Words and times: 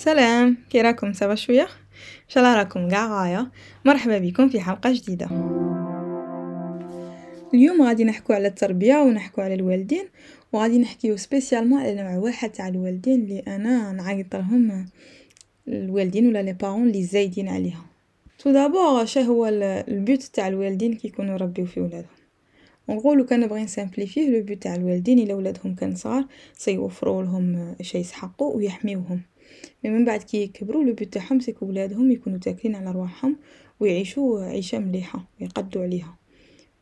سلام. 0.00 0.56
كي 0.70 0.80
راكم 0.80 1.12
سوا 1.12 1.34
شوية؟ 1.34 1.62
إن 1.62 2.28
شاء 2.28 2.44
الله 2.44 2.56
راكم 2.56 2.88
قاع 2.88 3.06
غايه 3.06 3.50
مرحبا 3.84 4.18
بكم 4.18 4.48
في 4.48 4.60
حلقة 4.60 4.92
جديدة. 4.92 5.26
اليوم 7.54 7.82
غادي 7.82 8.04
نحكو 8.04 8.32
على 8.32 8.48
التربية 8.48 8.96
ونحكو 8.96 9.40
على 9.40 9.54
الوالدين 9.54 10.04
وغادي 10.52 10.78
نحكيو 10.78 11.16
spécialement 11.16 11.80
على 11.80 11.94
نوع 11.94 12.16
واحد 12.16 12.50
تاع 12.50 12.68
الوالدين 12.68 13.20
اللي 13.20 13.38
أنا 13.38 13.92
نعيط 13.92 14.36
لهم 14.36 14.86
الوالدين 15.68 16.26
ولا 16.26 16.42
les 16.42 16.52
parents 16.52 16.88
اللي 16.88 17.02
زايدين 17.02 17.48
عليها. 17.48 17.84
tout 18.38 18.52
d'abord 18.52 19.06
هو 19.18 19.46
le 19.88 20.02
but 20.02 20.22
تاع 20.22 20.48
الوالدين 20.48 20.94
كي 20.94 21.08
يكونوا 21.08 21.34
يربيو 21.34 21.66
في 21.66 21.80
ولادهم؟ 21.80 22.04
نقولو 22.88 23.24
كان 23.26 23.40
نبغي 23.40 23.62
ن 23.62 23.68
simplifier 23.68 24.30
le 24.30 24.44
but 24.44 24.62
تاع 24.62 24.74
الوالدين 24.74 25.18
إلا 25.18 25.34
ولادهم 25.34 25.74
كان 25.74 25.94
صغار 25.94 26.24
c'est 26.54 26.88
يوفروا 26.88 27.22
لهم 27.22 27.74
شي 27.80 27.98
يسحقوا 27.98 28.56
ويحميوهم. 28.56 29.16
mais 29.16 29.29
من 29.84 30.04
بعد 30.04 30.22
كي 30.22 30.42
يكبروا 30.42 30.84
le 30.84 30.92
but 30.92 31.12
تاعهم 31.12 31.40
c'est 31.40 31.56
que 31.56 31.66
ولادهم 31.66 32.10
يكونوا 32.10 32.38
تاكلين 32.38 32.74
على 32.74 32.90
رواحهم 32.90 33.36
ويعيشوا 33.80 34.40
عيشة 34.44 34.78
مليحة 34.78 35.28
ويقدوا 35.40 35.82
عليها. 35.82 36.16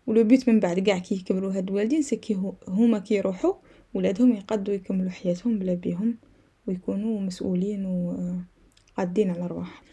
و 0.06 0.12
le 0.12 0.24
but 0.24 0.48
من 0.48 0.60
بعد 0.60 0.88
قاع 0.88 0.98
كي 0.98 1.14
يكبروا 1.14 1.52
هاد 1.52 1.68
الوالدين 1.68 2.02
c'est 2.02 2.25
que 2.25 2.38
هما 2.68 2.98
كي 2.98 3.14
يروحوا 3.14 3.54
ولادهم 3.94 4.32
يقدوا 4.32 4.74
يكملوا 4.74 5.10
حياتهم 5.10 5.58
بلا 5.58 5.74
بيهم 5.74 6.16
ويكونوا 6.66 7.20
مسؤولين 7.20 7.86
وقادين 7.86 9.30
على 9.30 9.46
رواحهم 9.46 9.84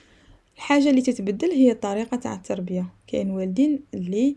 الحاجة 0.55 0.89
اللي 0.89 1.01
تتبدل 1.01 1.51
هي 1.51 1.71
الطريقة 1.71 2.17
تاع 2.17 2.33
التربية. 2.33 2.93
كاين 3.07 3.29
والدين 3.29 3.79
اللي 3.93 4.35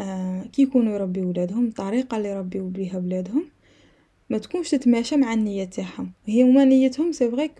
آه 0.00 0.42
كي 0.42 0.62
يكونوا 0.62 0.94
يربيو 0.94 1.28
ولادهم 1.28 1.66
الطريقة 1.66 2.16
اللي 2.16 2.28
يربيو 2.28 2.68
بها 2.68 2.98
ولادهم 2.98 3.44
ما 4.30 4.38
تكونش 4.38 4.70
تتماشى 4.70 5.16
مع 5.16 5.34
النية 5.34 5.64
تاعهم. 5.64 6.12
هي 6.26 6.42
هما 6.42 6.64
نيتهم 6.64 7.12
c'est 7.12 7.30
vrai 7.30 7.50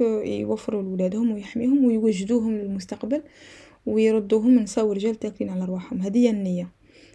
يوفروا 0.41 0.83
لولادهم 0.83 1.33
ويحميهم 1.33 1.85
ويوجدوهم 1.85 2.57
للمستقبل 2.57 3.23
ويردوهم 3.87 4.59
نساو 4.59 4.93
رجال 4.93 5.15
تاكلين 5.15 5.51
على 5.51 5.65
رواحهم. 5.65 6.01
هذه 6.01 6.19
هي 6.19 6.31
النية. 6.31 6.69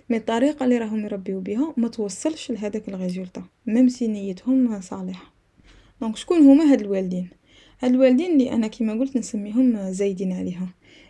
mais 0.10 0.18
الطريقة 0.18 0.64
اللي 0.64 0.78
راهم 0.78 1.06
يربيو 1.06 1.40
بها 1.40 1.74
ما 1.78 1.88
توصلش 1.88 2.52
لهذاك 2.52 2.90
ال 2.90 2.96
résultat 2.96 3.44
même 3.66 3.90
si 3.90 4.08
نيتهم 4.08 4.82
صالحة. 4.82 5.34
donc 6.02 6.18
شكون 6.18 6.38
هما 6.38 6.72
هاد 6.72 6.82
الوالدين؟ 6.82 7.30
هاد 7.80 7.92
الوالدين 7.92 8.32
اللي 8.32 8.52
أنا 8.52 8.68
كيما 8.68 8.94
قلت 8.94 9.18
نسميهم 9.18 9.92
زايدين 9.92 10.32
عليها. 10.32 10.70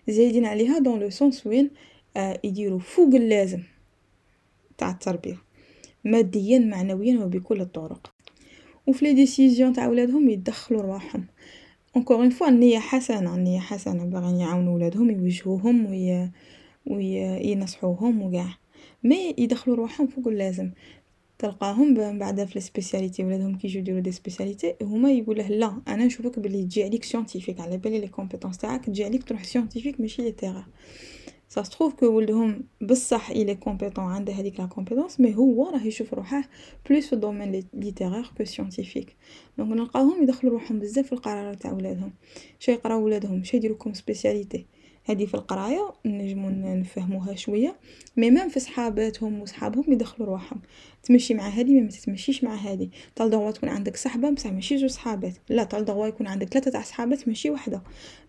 زايدين 0.09 0.45
عليها 0.45 0.79
dans 0.79 0.99
le 0.99 1.09
sens 1.09 1.47
وين 1.47 1.69
آه 2.17 2.39
يديروا 2.43 2.79
فوق 2.79 3.15
اللازم 3.15 3.59
تاع 4.77 4.91
التربية 4.91 5.37
ماديا 6.03 6.59
معنويا 6.59 7.19
وبكل 7.19 7.61
الطرق. 7.61 8.12
وفي 8.87 9.05
les 9.05 9.13
décisions 9.13 9.73
تاع 9.73 9.87
ولادهم 9.87 10.29
يدخلوا 10.29 10.81
رواحهم. 10.81 11.25
encore 11.95 12.17
une 12.17 12.29
fois 12.29 12.47
النية 12.49 12.79
حسنة 12.79 13.35
النية 13.35 13.59
حسنة 13.59 14.05
باغيين 14.05 14.35
يعاونوا 14.35 14.75
ولادهم 14.75 15.09
يوجهوهم 15.09 15.85
oui 15.85 16.29
وينصحوهم 16.85 18.21
وكاع. 18.21 18.57
mais 19.03 19.35
يدخلوا 19.37 19.75
رواحهم 19.75 20.07
فوق 20.07 20.27
اللازم 20.27 20.71
تلقاهم 21.39 22.19
بعدا 22.19 22.45
في 22.45 22.55
ال 22.55 22.61
spécialité 22.61 23.23
ولادهم 23.23 23.57
كي 23.57 23.67
يجيو 23.67 23.81
يديروا 23.81 23.99
des 23.99 24.11
spécialités 24.11 24.75
هما 24.81 25.11
يقوله 25.11 25.47
لا 25.47 25.81
أنا 25.87 26.05
نشوفك 26.05 26.39
بلي 26.39 26.63
تجي 26.63 26.83
عليك 26.83 27.03
scientifique 27.03 27.59
على 27.59 27.77
بالي 27.77 27.99
les 27.99 28.07
compétences 28.07 28.57
تاعك 28.57 28.85
تجي 28.85 29.05
عليك 29.05 29.23
تروح 29.23 29.43
scientifique 29.43 30.01
ماشي 30.01 30.21
littéraire 30.21 30.65
ça 31.53 31.63
se 31.63 31.71
trouve 31.71 31.93
que 31.93 32.05
ولدهم 32.05 32.63
بصح 32.81 33.29
il 33.29 33.55
est 33.55 33.67
compétent 33.67 34.03
عنده 34.03 34.33
هاديك 34.33 34.59
la 34.59 34.65
compétence 34.65 35.19
mais 35.19 35.35
هو 35.35 35.69
راه 35.69 35.87
يشوف 35.87 36.13
روحه 36.13 36.43
plus 36.89 37.07
في 37.07 37.13
ال 37.13 37.19
domaine 37.19 37.63
littéraire 37.73 38.31
que 38.37 38.45
scientifique 38.45 39.15
donc 39.57 39.71
نلقاوهم 39.71 40.23
يدخلوا 40.23 40.53
روحهم 40.53 40.79
بزاف 40.79 41.05
في 41.05 41.13
القرارات 41.13 41.61
تاع 41.61 41.71
ولادهم. 41.71 42.13
شا 42.59 42.71
يقراو 42.71 43.05
ولادهم 43.05 43.43
شا 43.43 43.55
يديرو 43.55 43.75
comme 43.75 43.93
spécialité 43.93 44.65
هادي 45.05 45.27
في 45.27 45.33
القراية 45.33 45.93
نجمو 46.05 46.49
نفهموها 46.49 47.35
شوية 47.35 47.75
مي 48.17 48.31
ميم 48.31 48.49
في 48.49 48.59
صحاباتهم 48.59 49.41
وصحابهم 49.41 49.93
يدخلوا 49.93 50.27
رواحهم 50.27 50.61
تمشي 51.03 51.33
مع 51.33 51.49
هادي 51.49 51.81
ما 51.81 51.89
تتمشيش 51.89 52.43
مع 52.43 52.55
هادي. 52.55 52.91
t'as 53.15 53.24
le 53.24 53.29
droit 53.29 53.51
تكون 53.51 53.69
عندك 53.69 53.97
صحبة 53.97 54.29
بصح 54.29 54.51
ماشي 54.51 54.75
جوج 54.75 54.89
صحابات. 54.89 55.33
لا 55.49 55.63
t'as 55.63 55.78
le 55.78 55.85
droit 55.85 56.07
يكون 56.07 56.27
عندك 56.27 56.47
ثلاثة 56.47 56.71
تاع 56.71 56.81
صحابات 56.81 57.27
ماشي 57.27 57.49
وحدة. 57.49 57.83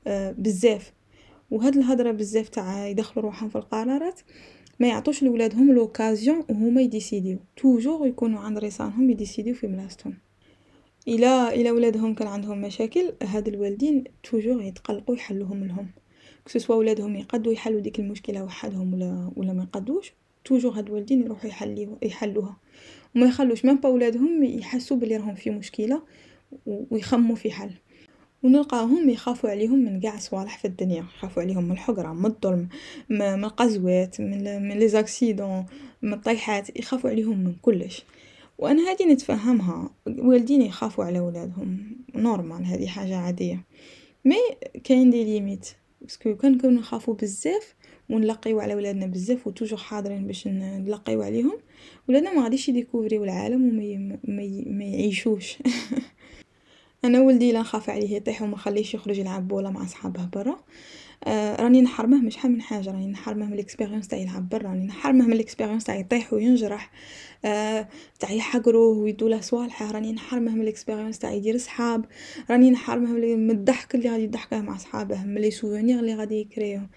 آه 0.07 0.35
بزاف. 0.39 0.93
وهاد 1.51 1.77
الهضرة 1.77 2.11
بزاف 2.11 2.49
تاع 2.49 2.87
يدخلوا 2.87 3.25
روحهم 3.25 3.49
في 3.49 3.57
القرارات 3.57 4.21
ما 4.81 4.89
يعطوش 4.89 5.23
لولادهم 5.23 5.73
l'occasion 5.73 6.45
وهما 6.51 6.83
يديسيديو. 6.83 7.39
toujours 7.57 8.07
يكونوا 8.07 8.41
عند 8.41 8.59
رصانهم 8.59 9.11
يديسيديو 9.11 9.55
في 9.55 9.67
بلاصتهم. 9.67 10.15
إلى 11.09 11.49
إلى 11.49 11.71
ولادهم 11.71 12.15
كان 12.15 12.29
عندهم 12.29 12.61
مشاكل 12.61 13.13
هاد 13.23 13.49
الوالدين 13.49 14.05
toujours 14.23 14.63
يتقلقوا 14.63 15.15
يحلوهم 15.15 15.65
لهم. 15.65 15.89
que 16.47 16.56
ce 16.56 16.62
soit 16.62 16.75
ولادهم 16.75 17.17
يقدوا 17.17 17.53
يحلوا 17.53 17.81
ديك 17.81 18.01
المشكلة 18.01 18.45
وحدهم 18.45 18.95
ولا 18.95 19.33
ولا 19.37 19.53
ما 19.53 19.63
يقدوش 19.63 20.13
toujours 20.45 20.73
هاد 20.73 20.87
الوالدين 20.87 21.23
يروحوا 21.23 21.51
يحليو 21.51 21.99
يحلوها. 22.03 22.57
وما 23.17 23.27
يخلوش 23.27 23.65
même 23.65 23.77
pas 23.77 23.89
ولادهم 23.89 24.45
يحسوا 24.45 24.97
بلي 24.97 25.17
راهم 25.17 25.35
في 25.35 25.51
مشكلة 25.51 26.03
ويخموا 26.67 27.37
في 27.37 27.51
حل. 27.51 27.71
ونلقاهم 28.45 29.11
يخافوا 29.11 29.51
عليهم 29.51 29.79
من 29.79 30.01
قاع 30.01 30.19
صوالح 30.19 30.59
في 30.59 30.65
الدنيا 30.65 31.05
يخافوا 31.17 31.43
عليهم 31.43 31.65
من 31.65 31.73
الحقرة 31.73 32.13
من 32.13 32.27
الظلم 32.27 32.69
من 33.09 33.45
القزوات 33.45 34.21
من 34.21 34.63
من 34.69 34.79
les 34.79 34.89
accidents 34.89 35.67
من 36.03 36.13
الطيحات 36.13 36.79
يخافوا 36.79 37.11
عليهم 37.11 37.45
من 37.45 37.55
كلش. 37.63 38.05
وأنا 38.59 38.91
هذه 38.91 39.13
نتفهمها 39.13 39.91
والدين 40.07 40.63
يخافوا 40.63 41.05
على 41.05 41.21
ولادهم 41.21 41.97
normal 42.15 42.65
هذه 42.65 42.87
حاجة 42.87 43.17
عادية. 43.17 43.65
mais 44.25 44.37
كاين 44.85 45.11
des 45.11 45.25
limites 45.25 45.69
parce 46.01 46.23
que 46.23 46.37
كان 46.37 46.53
نكونوا 46.53 46.81
نخافوا 46.81 47.15
بزاف 47.15 47.75
ونلقيو 48.11 48.61
على 48.61 48.75
ولادنا 48.75 49.07
بزاف 49.07 49.47
و 49.47 49.50
toujours 49.50 49.79
حاضرين 49.79 50.27
باش 50.27 50.49
نلقيو 50.49 51.23
عليهم 51.23 51.59
ولادنا 52.09 52.35
ما 52.35 52.45
غاديش 52.45 52.69
يديكوفريو 52.69 53.25
العالم 53.25 53.69
وما 53.69 54.19
ما 54.67 54.85
يعيشوش. 54.85 55.57
أنا 57.05 57.21
ولدي 57.21 57.53
لا 57.53 57.61
نخاف 57.61 57.91
عليه 57.91 58.17
يطيح 58.17 58.43
وما 58.43 58.57
خليش 58.57 58.95
يخرج 58.95 59.19
يلعب 59.19 59.49
بولا 59.49 59.71
مع 59.71 59.87
صحابه 59.87 60.25
برا. 60.33 60.57
آه 61.25 61.57
راني 61.57 61.83
نحرمه 61.83 62.21
مش 62.21 62.37
حال 62.37 62.53
من 62.53 62.63
حاجة 62.63 62.91
راني 62.91 63.07
نحرمه 63.07 63.47
من 63.47 63.53
ال 63.53 63.58
expérience 63.58 64.09
تاع 64.09 64.19
يلعب 64.19 64.49
برا 64.49 64.69
راني 64.69 64.87
نحرمه 64.87 65.27
من 65.27 65.33
ال 65.33 65.38
expérience 65.38 65.85
تاع 65.85 65.95
يطيح 65.95 66.33
وينجرح. 66.33 66.91
آه 67.45 67.89
تاع 68.21 68.31
يحقروه 68.31 68.99
ويدوله 68.99 69.41
صوالحه 69.41 69.91
راني 69.91 70.13
نحرمه 70.13 70.55
من 70.55 70.61
ال 70.61 70.66
expérience 70.66 71.19
تاع 71.19 71.33
يدير 71.33 71.59
صحاب. 71.59 72.05
راني 72.51 72.71
نحرمه 72.71 73.13
من 73.37 73.51
الضحك 73.51 73.95
اللي 73.95 74.11
غادي 74.11 74.23
يضحكه 74.25 74.61
مع 74.61 74.77
صحابه 74.77 75.25
من 75.25 75.35
les 75.35 75.51
souvenirs 75.51 75.99
اللي 75.99 76.15
غادي 76.15 76.41
يكريهم 76.41 76.89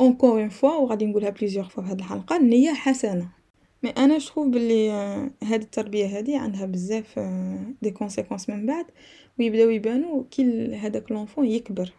encore 0.00 0.40
une 0.40 0.48
fois 0.48 0.74
وغادي 0.76 1.06
نقولها 1.06 1.30
plusieurs 1.30 1.64
fois 1.64 1.82
في 1.82 1.90
هذه 1.90 1.98
الحلقة 1.98 2.36
النيه 2.36 2.72
حسنة. 2.72 3.28
mais 3.82 3.90
أنا 3.90 4.18
شوف 4.18 4.38
بلي 4.48 4.90
هاد 5.42 5.62
التربية 5.62 6.18
هادي 6.18 6.36
عندها 6.36 6.66
بزاف 6.66 7.18
des 7.82 7.90
conséquences 7.90 8.50
من 8.50 8.66
بعد 8.66 8.86
ويبداو 9.38 9.70
يبانو 9.70 10.24
كي 10.30 10.74
هداك 10.76 11.12
l'enfant 11.12 11.46
يكبر. 11.46 11.92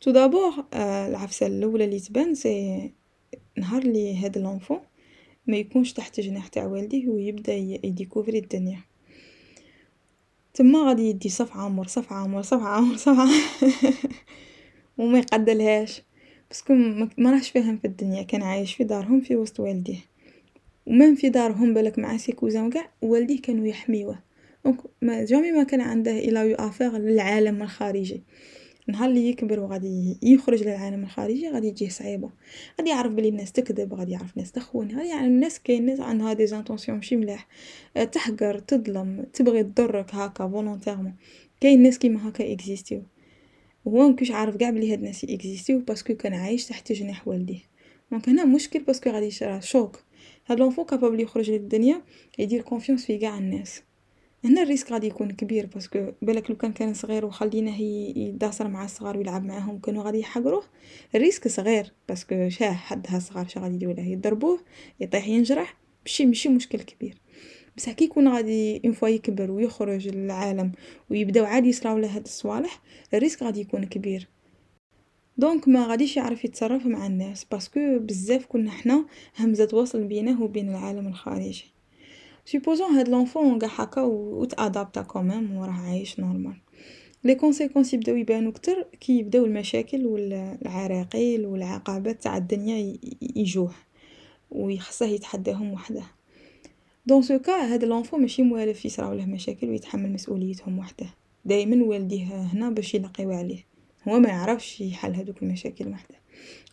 tout 0.00 0.10
d'abord 0.10 0.64
العفسة 0.74 1.46
الأولى 1.46 1.84
اللي 1.84 2.00
تبان 2.00 2.34
c'est 2.34 2.92
نهار 3.58 3.82
اللي 3.82 4.16
هاد 4.16 4.38
l'enfant 4.38 4.80
ما 5.46 5.56
يكونش 5.56 5.92
تحت 5.92 6.20
جناح 6.20 6.48
تاع 6.48 6.66
والديه 6.66 7.08
ويبدأ 7.08 7.54
يديكوفري 7.54 8.38
الدنيا. 8.38 8.80
تما 10.54 10.88
غادي 10.88 11.02
يدي 11.02 11.28
صفعة 11.28 11.56
مور 11.56 11.86
صفعة 11.86 12.12
مور 12.12 12.42
صفعة 12.42 12.62
مور 12.62 12.96
صفعة 12.96 13.18
مور. 13.18 13.34
وما 14.98 15.18
يقدلهاش. 15.18 16.02
parce 16.48 16.64
que 16.64 16.74
ما 17.18 17.30
راهش 17.30 17.50
فاهم 17.50 17.78
في 17.78 17.84
الدنيا 17.84 18.22
كان 18.22 18.42
عايش 18.42 18.74
في 18.74 18.84
دارهم 18.84 19.20
في 19.20 19.36
وسط 19.36 19.60
والديه. 19.60 20.11
و 20.86 20.92
même 20.92 21.14
في 21.14 21.28
دارهم 21.28 21.74
بالك 21.74 21.98
مع 21.98 22.16
ses 22.16 22.32
cousins 22.32 22.66
وكاع 22.66 22.90
والديه 23.02 23.40
كانوا 23.42 23.66
يحميوه 23.66 24.18
donc 24.64 24.80
ما 25.02 25.24
jamais 25.24 25.52
ما 25.52 25.62
كان 25.62 25.80
عنده 25.80 26.10
il 26.10 26.50
a 26.50 26.56
eu 26.56 26.65
affaire 26.65 26.98
للعالم 26.98 27.62
الخارجي. 27.62 28.22
نهار 28.88 29.08
اللي 29.08 29.28
يكبر 29.28 29.60
وغادي 29.60 30.18
يخرج 30.22 30.62
للعالم 30.62 31.02
الخارجي 31.02 31.48
غادي 31.48 31.70
تجيه 31.70 31.88
صعيبة. 31.88 32.30
غادي 32.78 32.90
يعرف 32.90 33.12
بلي 33.12 33.28
الناس 33.28 33.52
تكذب 33.52 33.94
غادي 33.94 34.12
يعرف 34.12 34.32
الناس 34.36 34.52
تخون 34.52 34.96
غادي 34.96 35.08
يعني 35.08 35.26
الناس 35.26 35.60
كاين 35.60 35.86
ناس 35.86 36.00
عندها 36.00 36.32
des 36.32 36.46
intentions 36.46 36.96
ماشي 36.96 37.16
ملاح. 37.16 37.48
تحقر 38.12 38.58
تظلم 38.58 39.26
تبغي 39.32 39.62
تضرك 39.62 40.14
هكا 40.14 40.48
volontairement 40.48 41.14
كاين 41.60 41.82
ناس 41.82 41.98
كيما 41.98 42.28
هكا 42.28 42.52
اكزيستيو 42.52 43.02
وهو 43.84 44.08
مكنش 44.08 44.30
عارف 44.30 44.56
كاع 44.56 44.70
بلي 44.70 44.92
هاد 44.92 44.98
الناس 44.98 45.24
اكزيستيو 45.24 45.78
parce 45.78 46.00
que 46.00 46.14
كان 46.14 46.34
عايش 46.34 46.66
تحت 46.66 46.92
جناح 46.92 47.28
والديه. 47.28 47.60
donc 48.10 48.28
هنا 48.28 48.44
مشكل 48.44 48.82
parce 48.82 49.00
que 49.00 49.10
غادي 49.10 49.26
يصرا 49.26 49.60
choc 49.60 49.98
هاد 50.46 50.58
l'enfant 50.58 50.84
capable 50.84 51.20
يخرج 51.20 51.50
للدنيا 51.50 52.02
يدير 52.38 52.62
confiance 52.62 53.06
في 53.06 53.18
قاع 53.18 53.38
الناس. 53.38 53.82
هنا 54.44 54.62
ال 54.62 54.66
risque 54.66 54.92
غادي 54.92 55.06
يكون 55.06 55.30
كبير 55.30 55.66
parce 55.66 55.95
que 55.95 56.12
بالك 56.22 56.50
لو 56.50 56.56
كان 56.56 56.72
كان 56.72 56.94
صغير 56.94 57.24
وخليناه 57.24 57.80
يداسر 58.16 58.68
مع 58.68 58.84
الصغار 58.84 59.18
ويلعب 59.18 59.44
معاهم 59.44 59.78
كانوا 59.78 60.02
غادي 60.02 60.18
يحقروه 60.18 60.62
ال 61.14 61.19
risque 61.19 61.48
صغير 61.48 61.92
parce 62.08 62.33
que 62.33 62.48
شا 62.48 62.72
حدها 62.72 63.18
صغار 63.18 63.48
شا 63.48 63.60
غادي 63.60 63.74
يديروا 63.74 63.94
له 63.94 64.02
يضربوه 64.02 64.60
يطيح 65.00 65.28
ينجرح 65.28 65.76
ماشي 66.06 66.26
ماشي 66.26 66.48
مشكل 66.48 66.78
كبير. 66.78 67.14
بصح 67.76 67.92
كي 67.92 68.04
يكون 68.04 68.28
غادي 68.28 68.82
une 68.84 68.92
fois 68.92 69.08
يكبر 69.08 69.50
و 69.50 69.58
يخرج 69.58 70.08
للعالم 70.08 70.72
و 71.10 71.14
يبداو 71.14 71.44
عاد 71.44 71.66
يصراوله 71.66 72.16
هاد 72.16 72.24
الصوالح 72.24 72.82
ال 73.14 73.18
risque 73.18 73.42
غادي 73.42 73.60
يكون 73.60 73.84
كبير. 73.84 74.28
donc 75.42 75.68
ما 75.68 75.86
غاديش 75.86 76.16
يعرف 76.16 76.44
يتصرف 76.44 76.86
مع 76.86 77.06
الناس 77.06 77.44
parce 77.44 77.78
que 77.78 77.98
بزاف 77.98 78.46
كنا 78.46 78.70
حنا 78.70 79.04
همزة 79.38 79.68
وصل 79.72 80.04
بينه 80.04 80.42
و 80.42 80.46
بين 80.46 80.68
العالم 80.70 81.06
الخارجي. 81.06 81.64
supposons 82.44 82.90
هاد 82.90 83.08
l'enfant 83.08 83.58
قاع 83.58 83.70
هكا 83.70 84.02
و 84.02 84.44
تأدابتا 84.44 85.02
quand 85.02 85.32
même 85.32 85.56
و 85.56 85.64
راه 85.64 85.72
عايش 85.72 86.20
normal 86.20 86.56
les 87.24 87.34
conséquences 87.34 87.94
يبداو 87.94 88.16
يبانو 88.16 88.52
كتر 88.52 88.86
كي 89.00 89.18
يبداو 89.18 89.44
المشاكل 89.44 90.06
و 90.06 90.16
العراقيل 90.16 91.46
و 91.46 91.56
العقبات 91.56 92.22
تاع 92.22 92.36
الدنيا 92.36 92.98
يجوه 93.36 93.74
و 94.50 94.68
يخصه 94.68 95.06
يتحداهم 95.06 95.72
وحده. 95.72 96.02
dans 97.06 97.22
ce 97.22 97.38
cas 97.38 97.52
هاد 97.52 97.84
l'enfant 97.84 98.20
ماشي 98.20 98.42
موالف 98.42 98.84
يصراوله 98.84 99.26
مشاكل 99.26 99.68
و 99.68 99.72
يتحمل 99.72 100.12
مسؤوليتهم 100.12 100.78
وحده. 100.78 101.06
دايما 101.44 101.84
والديه 101.84 102.24
هنا 102.24 102.70
باش 102.70 102.94
ينقيو 102.94 103.32
عليه. 103.32 103.71
هو 104.08 104.18
ما 104.18 104.28
يعرفش 104.28 104.80
يحل 104.80 105.14
هادوك 105.14 105.42
المشاكل 105.42 105.88
وحده. 105.88 106.14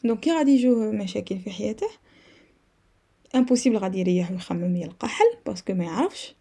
donc 0.03 0.19
كي 0.19 0.31
غادي 0.31 0.51
يجوه 0.51 0.91
مشاكل 0.91 1.39
في 1.39 1.51
حياته 1.51 1.87
impossible 3.35 3.77
غادي 3.77 3.99
يريح 3.99 4.31
و 4.31 4.35
يخمم 4.35 4.75
يلقى 4.75 5.07
حل 5.07 5.37
parce 5.45 5.63
que 5.63 5.73
ما 5.73 5.83
يعرفش. 5.83 6.35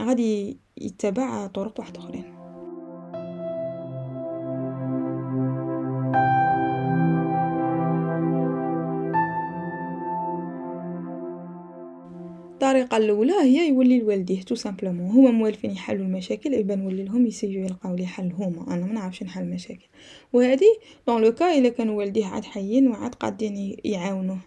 غادي 0.00 0.56
يتبع 0.76 1.46
طرق 1.46 1.80
وحدخرين 1.80 2.33
الطريقة 12.74 12.96
الأولى 12.96 13.32
هي 13.32 13.68
يولي 13.68 13.98
لوالديه 13.98 14.42
tout 14.42 14.54
simplement 14.54 15.10
هما 15.10 15.30
موالفين 15.30 15.70
يحلو 15.70 16.02
المشاكل 16.02 16.54
eh 16.54 16.62
ben 16.62 16.74
نولي 16.74 17.04
لهم 17.04 17.26
يسيو 17.26 17.64
يلقاو 17.64 17.94
لي 17.94 18.06
حل 18.06 18.32
هما. 18.32 18.74
أنا 18.74 18.86
منعرفش 18.86 19.22
نحل 19.22 19.42
المشاكل. 19.42 19.86
و 20.32 20.40
هادي 20.40 20.78
dans 21.06 21.22
le 21.22 21.32
cas 21.32 21.58
إلا 21.58 21.68
كانو 21.68 21.98
والديه 21.98 22.26
عاد 22.26 22.44
حيين 22.44 22.88
و 22.88 22.92
عاد 22.92 23.14
قادين 23.14 23.76
يعاونوه. 23.84 24.38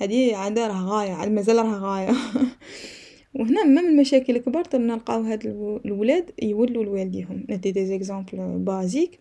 هادي 0.00 0.34
عادا 0.34 0.66
راه 0.66 0.84
غاية 0.84 1.12
عاد 1.12 1.30
مازال 1.30 1.56
راه 1.56 1.78
غاية. 1.78 2.10
و 3.34 3.42
هنا 3.42 3.64
même 3.64 3.78
المشاكل 3.78 4.36
الكبار 4.36 4.64
نلقاو 4.74 5.22
هاد 5.22 5.46
الولاد 5.86 6.30
يولو 6.42 6.82
لوالديهم. 6.82 7.44
ندي 7.48 7.72
des 7.72 7.86
exemples 7.86 8.38
basiques 8.58 9.18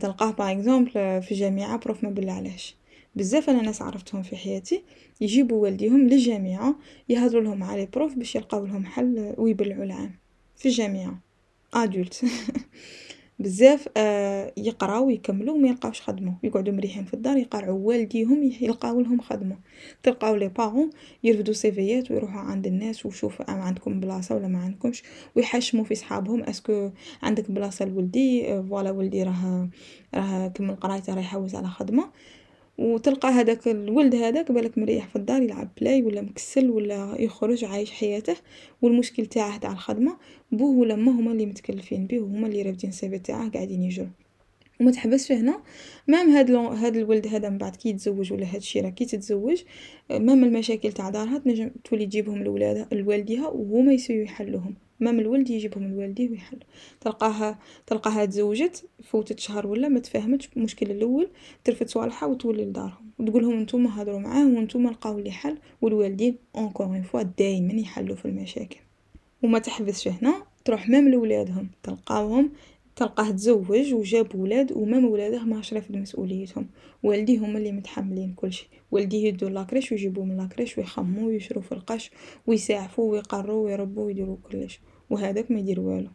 تلقاه 0.00 0.30
par 0.30 0.50
exemple 0.52 0.90
في 1.22 1.32
الجامعة 1.32 1.76
prof 1.78 2.04
مبلعلاش 2.04 2.79
بزاف 3.14 3.50
أنا 3.50 3.62
ناس 3.62 3.82
عرفتهم 3.82 4.22
في 4.22 4.36
حياتي 4.36 4.82
يجيبوا 5.20 5.62
والديهم 5.62 6.08
للجامعة 6.08 6.76
يهضروا 7.08 7.42
لهم 7.42 7.62
على 7.62 7.86
prof 7.86 8.14
باش 8.14 8.34
يلقاو 8.36 8.66
لهم 8.66 8.84
حل 8.86 9.34
ويبلعوا 9.38 9.84
العام 9.84 10.14
في 10.56 10.68
الجامعة. 10.68 11.20
adultes 11.74 12.24
بزاف 13.38 13.88
آه 13.96 14.52
يقراو 14.56 15.06
ويكملوا 15.06 15.54
وما 15.54 15.68
يلقاوش 15.68 16.00
خدمة. 16.02 16.34
يقعدوا 16.42 16.74
مريحين 16.74 17.04
في 17.04 17.14
الدار 17.14 17.36
يقرعوا 17.36 17.78
والديهم 17.78 18.42
يلقاو 18.60 19.00
لهم 19.00 19.20
خدمة. 19.20 19.58
تلقاو 20.02 20.36
les 20.36 20.48
parents 20.48 20.90
يرفدوا 21.24 21.54
سيفيات 21.54 22.10
ويروحوا 22.10 22.40
عند 22.40 22.66
الناس 22.66 23.06
وشوف 23.06 23.42
ما 23.42 23.62
عندكم 23.62 24.00
بلاصة 24.00 24.34
ولا 24.36 24.48
ما 24.48 24.58
عندكمش 24.58 25.02
ويحشموا 25.36 25.84
في 25.84 25.94
صحابهم 25.94 26.42
est-ce 26.42 26.74
que 26.74 26.90
عندك 27.22 27.50
بلاصة 27.50 27.84
لولدي 27.84 28.52
آه 28.52 28.62
voilà 28.62 28.90
ولدي 28.90 29.22
راه 29.22 29.68
راه 30.14 30.48
كمل 30.48 30.76
قرايته 30.76 31.14
راه 31.14 31.20
يحوس 31.20 31.54
على 31.54 31.68
خدمة. 31.68 32.10
وتلقى 32.80 33.28
هذاك 33.28 33.68
الولد 33.68 34.14
هذاك 34.14 34.52
بالك 34.52 34.78
مريح 34.78 35.08
في 35.08 35.16
الدار 35.16 35.42
يلعب 35.42 35.68
Play 35.80 36.02
ولا 36.02 36.20
مكسل 36.20 36.70
ولا 36.70 37.16
يخرج 37.18 37.64
عايش 37.64 37.90
حياته. 37.90 38.36
والمشكل 38.82 39.26
تاعه 39.26 39.58
تاع 39.58 39.72
الخدمة 39.72 40.16
بوه 40.52 40.78
ولا 40.78 40.96
ما 40.96 41.12
هما 41.12 41.32
اللي 41.32 41.46
متكلفين 41.46 42.06
به 42.06 42.20
وهما 42.20 42.46
اللي 42.46 42.62
رافدين 42.62 42.90
ال 42.90 42.99
CV 42.99 43.18
تاعه 43.18 43.50
قاعدين 43.50 43.82
يجرو. 43.82 44.06
وما 44.80 44.90
تحبسش 44.90 45.32
هنا 45.32 45.62
même 46.08 46.30
هاد 46.30 46.50
l'enfant 46.50 46.66
هاد 46.66 46.96
الولد 46.96 47.26
هذا 47.26 47.48
من 47.48 47.58
بعد 47.58 47.76
كي 47.76 47.88
يتزوج 47.88 48.32
ولا 48.32 48.46
هاد 48.46 48.56
الشي 48.56 48.80
راه 48.80 48.90
كي 48.90 49.04
تتزوج 49.04 49.62
même 50.10 50.44
المشاكل 50.44 50.92
تاع 50.92 51.10
دارها 51.10 51.38
تنجم 51.38 51.70
تولي 51.84 52.06
تجيبهم 52.06 52.42
لولادها 52.42 52.88
لوالديها 52.92 53.48
وهما 53.48 53.92
يسيو 53.92 54.22
يحلوهم. 54.22 54.74
même 55.00 55.20
الولد 55.20 55.50
يجيبهم 55.50 55.92
لوالديه 55.92 56.30
ويحل. 56.30 56.58
تلقاها 57.00 57.58
تلقاها 57.86 58.24
تزوجت 58.24 58.84
فوتت 59.04 59.40
شهر 59.40 59.66
ولا 59.66 59.88
ما 59.88 60.00
تفاهمتش 60.00 60.48
المشكل 60.56 60.90
الأول 60.90 61.28
ترفد 61.64 61.88
صوالحها 61.88 62.28
وتولي 62.28 62.64
لدارهم. 62.64 63.10
وتقول 63.18 63.42
لهم 63.42 63.60
نتوما 63.60 64.02
هضروا 64.02 64.18
معاه 64.18 64.46
وانتوما 64.46 64.90
لقاو 64.90 65.18
لي 65.18 65.30
حل 65.30 65.58
والوالدين 65.82 66.36
encore 66.56 66.86
une 66.86 67.02
fois 67.02 67.22
دائما 67.22 67.72
يحلوا 67.72 68.16
في 68.16 68.24
المشاكل. 68.24 68.80
وما 69.42 69.58
تحبسش 69.58 70.08
هنا 70.08 70.42
تروح 70.64 70.88
même 70.88 71.08
لولادهم. 71.08 71.68
تلقاوهم 71.82 72.50
تلقاه 72.96 73.30
تزوج 73.30 73.94
وجاب 73.94 74.34
ولاد 74.34 74.72
و 74.72 74.78
même 74.78 75.04
ولاده 75.04 75.44
ما 75.44 75.62
رافد 75.72 75.96
مسؤوليتهم. 75.96 76.66
والديه 77.02 77.38
هما 77.38 77.58
اللي 77.58 77.72
متحملين 77.72 78.32
كل 78.36 78.52
شيء. 78.52 78.68
والديه 78.90 79.28
يدو 79.28 79.48
la 79.48 79.59
crèche 79.59 79.92
ويجيبوه 79.92 80.24
من 80.24 80.36
la 80.36 80.47
crèche 80.47 80.78
ويخملو 80.78 81.26
ويشرو 81.26 81.60
في 81.60 81.72
القش 81.72 82.10
ويساعفو 82.46 83.02
ويقرو 83.02 83.64
ويربو 83.64 84.02
ويديرو 84.02 84.36
كلش. 84.36 84.80
وهذاك 85.10 85.50
ما 85.50 85.58
يدير 85.58 85.80
والو. 85.80 86.08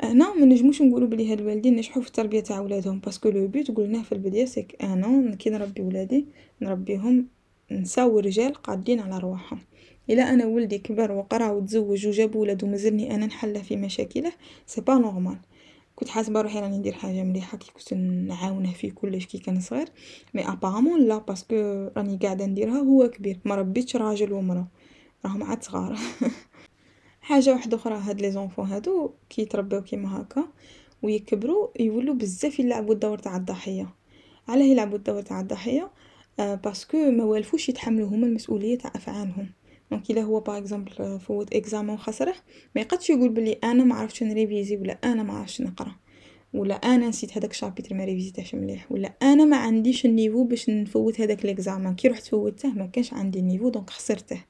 هنا 0.00 0.34
ما 0.34 0.46
نجموش 0.46 0.82
نقولوا 0.82 1.08
بلي 1.08 1.32
هاد 1.32 1.40
الوالدين 1.40 1.76
نجحوا 1.76 2.02
في 2.02 2.08
التربيه 2.08 2.40
تاع 2.40 2.60
ولادهم 2.60 2.98
parce 3.00 3.18
que 3.18 3.28
le 3.28 3.46
but 3.46 3.70
قلناه 3.70 4.02
في 4.02 4.12
البداية 4.12 4.44
c'est 4.44 4.64
que 4.64 4.76
أنا 4.82 5.34
كي 5.34 5.50
نربي 5.50 5.82
ولادي 5.82 6.26
نربيهم 6.62 7.26
نسا 7.72 8.03
و 8.03 8.18
رجال 8.18 8.54
قادين 8.54 9.00
على 9.00 9.18
رواحهم. 9.18 9.58
إلا 10.10 10.32
أنا 10.32 10.46
ولدي 10.46 10.78
كبر 10.78 11.12
وقرأ 11.12 11.50
وتزوج 11.50 12.06
وجاب 12.06 12.36
ولاد 12.36 12.64
ومازلني 12.64 13.14
أنا 13.14 13.26
نحله 13.26 13.62
في 13.62 13.76
مشاكله 13.76 14.32
c'est 14.66 14.80
pas 14.80 14.94
normal. 14.94 15.38
كنت 15.94 16.08
حاسبة 16.08 16.40
روحي 16.40 16.60
راني 16.60 16.78
ندير 16.78 16.92
حاجة 16.92 17.22
مليحة 17.22 17.58
كي 17.58 17.72
كنت 17.72 17.94
نعاونه 17.94 18.72
في 18.72 18.90
كلش 18.90 19.26
كي 19.26 19.38
كان 19.38 19.60
صغير. 19.60 19.88
mais 20.34 20.48
apparemment 20.48 21.08
لا 21.08 21.18
parce 21.18 21.41
que 21.41 21.54
راني 21.96 22.16
قاعدة 22.22 22.46
نديرها 22.46 22.78
هو 22.78 23.08
كبير 23.08 23.38
ما 23.44 23.54
ربيتش 23.54 23.96
راجل 23.96 24.32
ومرأة. 24.32 24.68
راهم 25.24 25.42
عاد 25.42 25.62
صغار. 25.62 25.98
حاجة 27.28 27.52
واحدة 27.52 27.76
أخرى 27.76 27.94
هاد 27.94 28.20
les 28.20 28.30
enfants 28.30 28.66
هادو 28.66 29.10
كي 29.30 29.42
يتربيو 29.42 29.82
كيما 29.82 30.20
هكا 30.20 30.44
ويكبروا 31.02 31.68
يولوا 31.80 32.14
بزاف 32.14 32.58
يلعبوا 32.58 32.94
الدور 32.94 33.18
تاع 33.18 33.36
الضحية. 33.36 33.94
علاه 34.48 34.64
يلعبوا 34.64 34.98
الدور 34.98 35.22
تاع 35.22 35.40
الضحية؟ 35.40 35.90
آه 36.40 36.54
parce 36.54 36.89
que 36.89 37.10
ما 37.10 37.24
والفوش 37.24 37.68
يتحملوا 37.68 38.08
هما 38.08 38.26
المسؤولية 38.26 38.78
تاع 38.78 38.92
أفعالهم. 38.96 39.50
donc 39.90 40.10
إلا 40.10 40.22
هو 40.22 40.40
par 40.40 40.58
exemple 40.58 41.20
فوت 41.20 41.52
examen 41.52 41.94
وخسره 41.94 42.34
ما 42.74 42.80
يقدش 42.80 43.10
يقول 43.10 43.28
بلي 43.28 43.52
أنا 43.64 43.84
ما 43.84 43.94
عرفتش 43.94 44.22
نريفيزي 44.22 44.76
ولا 44.76 44.98
أنا 45.04 45.22
ما 45.22 45.32
عرفتش 45.32 45.60
نقرأ 45.60 45.96
ولا 46.54 46.74
أنا 46.74 47.08
نسيت 47.08 47.38
هذاك 47.38 47.50
ال 47.50 47.55
chapitre 47.55 47.94
ما 47.94 48.04
ريفيزيتهش 48.04 48.54
مليح 48.54 48.92
ولا 48.92 49.12
أنا 49.22 49.44
ما 49.44 49.56
عنديش 49.56 50.06
ال 50.06 50.11
niveau 50.11 50.44
باش 50.44 50.70
نفوت 50.70 51.20
هذاك 51.20 51.44
l'examen 51.44 51.94
كي 51.94 52.08
رحت 52.08 52.26
فوتته 52.26 52.68
ما 52.68 52.86
كانش 52.86 53.12
عندي 53.12 53.38
ال 53.38 53.42
niveau 53.42 53.68
donc 53.68 53.90
خسرته. 53.90 54.40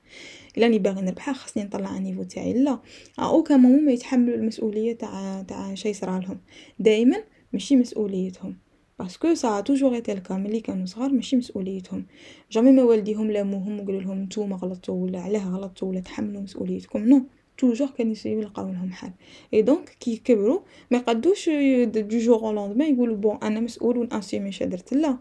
راني 0.59 0.79
باغي 0.79 1.03
نربحها 1.03 1.35
خصني 1.35 1.65
نطلع 1.65 1.97
ال 1.97 2.01
niveau 2.01 2.23
تاعي. 2.23 2.53
لا 2.53 2.79
à 3.19 3.25
aucun 3.25 3.57
moment 3.57 3.85
ما 3.85 3.93
يتحملوا 3.93 4.35
المسؤولية 4.35 4.93
تاع 4.93 5.43
تاع 5.43 5.75
شي 5.75 5.93
صرالهم 5.93 6.41
دائما 6.79 7.17
ماشي 7.53 7.77
مسؤوليتهم. 7.77 8.57
parce 8.99 9.21
que 9.21 9.35
ça 9.35 9.61
toujours 9.61 9.95
été 9.95 10.13
le 10.13 10.23
cas 10.23 10.37
ملي 10.37 10.61
كانوا 10.61 10.87
صغار 10.87 11.13
ماشي 11.13 11.37
مسؤوليتهم. 11.37 12.07
jamais 12.51 12.73
ما 12.73 12.83
والديهم 12.83 13.31
لاموهم 13.31 13.81
وقالوا 13.81 14.01
لهم 14.01 14.23
نتوما 14.23 14.57
غلطتوا 14.57 14.95
ولا 14.95 15.21
علاه 15.21 15.49
غلطتوا 15.49 15.89
ولا 15.89 16.01
تحملوا 16.01 16.43
مسؤوليتكم. 16.43 17.05
non 17.09 17.23
toujours 17.59 17.89
كان 17.89 18.11
يسيو 18.11 18.41
يلقاو 18.41 18.69
لهم 18.69 18.93
حل. 18.93 19.11
et 19.55 19.63
donc 19.63 19.97
كي 20.01 20.13
يكبروا 20.13 20.61
ما 20.91 20.99
يقدوش 20.99 21.51
du 21.85 22.19
jour 22.19 22.39
au 22.39 22.53
lendemain 22.53 22.95
يقولوا 22.95 23.17
bon 23.17 23.39
أنا 23.43 23.61
مسؤول 23.61 23.99
وناسومي 23.99 24.49
اش 24.49 24.63
درت 24.63 24.95
لا 24.95 25.19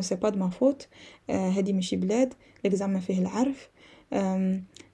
c'est 0.00 0.14
pas 0.14 0.28
de 0.28 0.38
ma 0.38 0.48
faute 0.48 0.88
هادي 1.30 1.72
ماشي 1.72 1.96
بلاد 1.96 2.34
l'examen 2.64 3.00
فيه 3.00 3.18
العرف. 3.18 3.68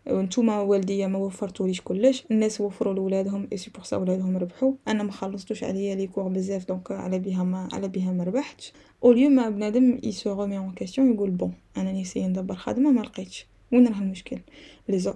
نتوما 0.08 0.60
والديا 0.60 1.06
ما 1.06 1.18
وفرتوليش 1.18 1.80
كلش. 1.80 2.24
الناس 2.30 2.60
وفروا 2.60 2.94
لولادهم 2.94 3.48
et 3.52 3.56
c'est 3.56 3.70
pour 3.70 3.84
ça 3.84 3.96
ولادهم 3.96 4.36
ربحوا. 4.36 4.72
أنا 4.88 5.02
ما 5.02 5.12
خلصتوش 5.12 5.64
عليا 5.64 5.94
les 5.94 6.06
cours 6.06 6.28
بزاف 6.28 6.68
donc 6.68 6.90
على 6.90 7.18
بها 7.18 7.44
ما 7.44 7.68
على 7.72 7.88
بها 7.88 8.12
ما 8.12 8.24
ربحتش. 8.24 8.72
au 9.04 9.12
lieu 9.12 9.30
ما 9.30 9.48
بنادم 9.48 10.00
il 10.04 10.12
se 10.12 10.32
remet 10.32 10.58
en 10.58 10.72
question 10.72 11.14
يقول 11.14 11.30
bon 11.30 11.52
أنا 11.76 11.92
نسي 11.92 12.26
ندبر 12.26 12.54
خدمة 12.54 12.90
ما 12.90 13.00
لقيتش. 13.00 13.46
وين 13.72 13.88
راه 13.88 13.98
المشكل؟ 13.98 14.38
les 14.88 15.14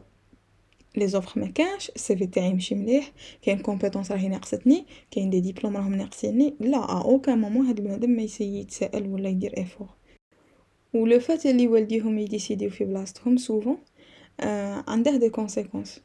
les 0.97 1.07
offres 1.09 1.41
ما 1.41 1.47
كانش 1.47 1.91
ال 1.97 2.03
CV 2.03 2.15
تاعي 2.15 2.53
ماشي 2.53 2.75
مليح. 2.75 3.13
كاين 3.43 3.59
compétences 3.59 4.13
راهي 4.13 4.29
ناقصتني 4.29 4.87
كاين 5.11 5.31
des 5.31 5.41
diplômes 5.41 5.77
راهم 5.77 5.95
ناقصيني. 5.95 6.55
لا 6.61 6.79
à 6.79 7.03
aucun 7.05 7.35
moment 7.35 7.67
هاد 7.67 7.81
بنادم 7.81 8.11
ما 8.11 8.23
يسيي 8.23 8.61
يتسائل 8.61 9.09
ولا 9.09 9.29
يدير 9.29 9.57
effort 9.57 9.89
و 10.97 11.07
le 11.07 11.21
fait 11.21 11.47
اللي 11.47 11.67
والديهم 11.69 12.19
يديسيديو 12.19 12.71
في 12.71 12.85
بلاصتهم 12.85 13.37
souvent 13.37 13.79
آه 14.41 14.85
عنده 14.89 15.17
des 15.17 15.29
conséquences 15.31 16.01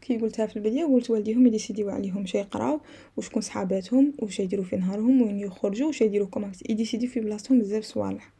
كي 0.00 0.18
قلتها 0.18 0.46
في 0.46 0.56
البداية 0.56 0.84
قلت 0.84 1.10
والديهم 1.10 1.46
يديسيديو 1.46 1.90
عليهم 1.90 2.26
شي 2.26 2.38
يقراو 2.38 2.80
وشكون 3.16 3.42
صحاباتهم 3.42 4.12
وش 4.22 4.40
يديروا 4.40 4.64
في 4.64 4.76
نهارهم 4.76 5.22
وين 5.22 5.38
يخرجوا 5.38 5.88
وش 5.88 6.00
يديروا 6.00 6.26
comme 6.26 6.52
يديسيديو 6.68 7.08
في 7.08 7.20
بلاصتهم 7.20 7.58
بزاف 7.58 7.84
صوالح 7.84 8.32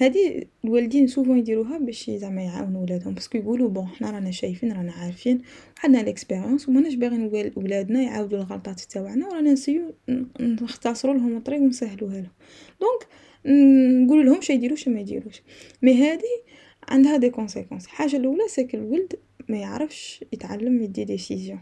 هادي 0.00 0.48
الوالدين 0.64 1.06
souvent 1.06 1.38
يديروها 1.38 1.78
باش 1.78 2.10
زعما 2.10 2.42
يعاونو 2.42 2.82
ولادهم 2.82 3.14
parce 3.14 3.29
que 3.29 3.38
يقولو 3.38 3.68
bon 3.68 3.86
حنا 3.86 4.10
رانا 4.10 4.30
شايفين 4.30 4.72
رانا 4.72 4.92
عارفين 4.92 5.42
عندنا 5.84 6.02
l'expérience 6.02 6.68
وماناش 6.68 6.94
باغيين 6.94 7.52
ولادنا 7.56 8.02
يعاودو 8.02 8.36
الغلطات 8.36 8.80
تاوعنا 8.80 9.28
ورانا 9.28 9.52
نسيو 9.52 9.94
نختصروا 10.40 11.14
لهم 11.14 11.36
الطريق 11.36 11.60
ونسهلوها 11.60 12.14
لهم 12.14 12.32
donc 12.80 13.06
نقول 13.46 14.26
لهم 14.26 14.40
شي 14.40 14.52
يديروش 14.52 14.88
ما 14.88 15.00
يديروش. 15.00 15.42
mais 15.82 15.94
هادي 15.94 16.42
عندها 16.88 17.16
des 17.16 17.30
conséquences. 17.30 17.84
الحاجة 17.84 18.16
الأولى 18.16 18.48
c'est 18.48 18.64
que 18.64 18.74
الولد 18.74 19.18
ما 19.48 19.56
يعرفش 19.56 20.24
يتعلم 20.32 20.82
يدي 20.82 21.04
décision. 21.04 21.60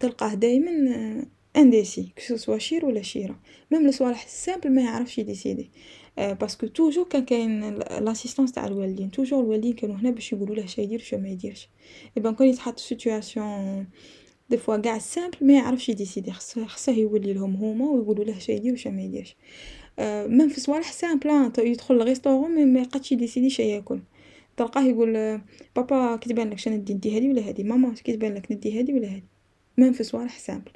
تلقاه 0.00 0.34
دائما 0.34 1.26
indécis 1.56 2.12
que 2.28 2.36
ce 2.36 2.43
soit 2.43 2.58
شير 2.58 2.86
ولا 2.86 3.02
شيرة. 3.02 3.40
même 3.70 3.86
الصوالح 3.86 4.24
ال 4.24 4.31
simple 4.31 4.72
ما 4.72 4.82
يعرفش 4.82 5.18
يديسيدي. 5.18 5.70
parce 6.16 6.47
que 6.47 6.66
toujours 6.66 7.04
كان 7.04 7.24
كاين 7.24 7.74
l'assistance 7.78 8.52
تاع 8.52 8.66
الوالدين. 8.66 9.10
toujours 9.10 9.40
الوالدين 9.40 9.72
كانوا 9.72 9.96
هنا 9.96 10.10
باش 10.10 10.32
يقولوا 10.32 10.56
له 10.56 10.66
شنو 10.66 10.84
يدير 10.84 10.98
شنو 10.98 11.20
ما 11.20 11.28
يديرش 11.28 11.68
eh 12.16 12.22
ben 12.22 12.32
كون 12.32 12.46
يتحط 12.46 12.80
في 12.80 12.86
situation 12.86 13.86
des 14.50 14.56
fois 14.56 14.76
كاع 14.76 14.98
simple 14.98 15.36
ما 15.40 15.52
يعرفش 15.52 15.88
يديسيدي. 15.88 16.32
خصه 16.32 16.92
يولي 16.92 17.32
لهم 17.32 17.56
هما 17.56 17.90
ويقولوا 17.90 18.24
له 18.24 18.38
شنو 18.38 18.56
يدير 18.56 18.72
وشنو 18.72 18.92
ما 18.92 19.02
يديرش. 19.02 19.36
même 20.28 20.48
في 20.48 20.60
صوالح 20.60 20.92
simple 20.92 21.52
يدخل 21.58 21.94
ل 21.94 22.00
restaurant 22.00 22.66
ما 22.66 22.80
يقدش 22.80 23.12
يديسيدي 23.12 23.50
شي 23.50 23.62
ياكل. 23.62 24.00
تلقاه 24.56 24.82
يقول 24.82 25.40
بابا 25.76 26.16
كي 26.16 26.28
تبان 26.28 26.50
لك 26.50 26.58
شنو 26.58 26.76
ندي 26.76 26.94
ندي 26.94 27.16
هادي 27.16 27.28
ولا 27.28 27.48
هادي؟ 27.48 27.64
ماما 27.64 27.94
كي 27.94 28.12
تبان 28.12 28.34
لك 28.34 28.52
ندي 28.52 28.78
هادي 28.78 28.92
ولا 28.92 29.08
هادي؟ 29.08 29.24
même 29.78 29.92
في 29.92 30.04
صوالح 30.04 30.38
simple. 30.38 30.70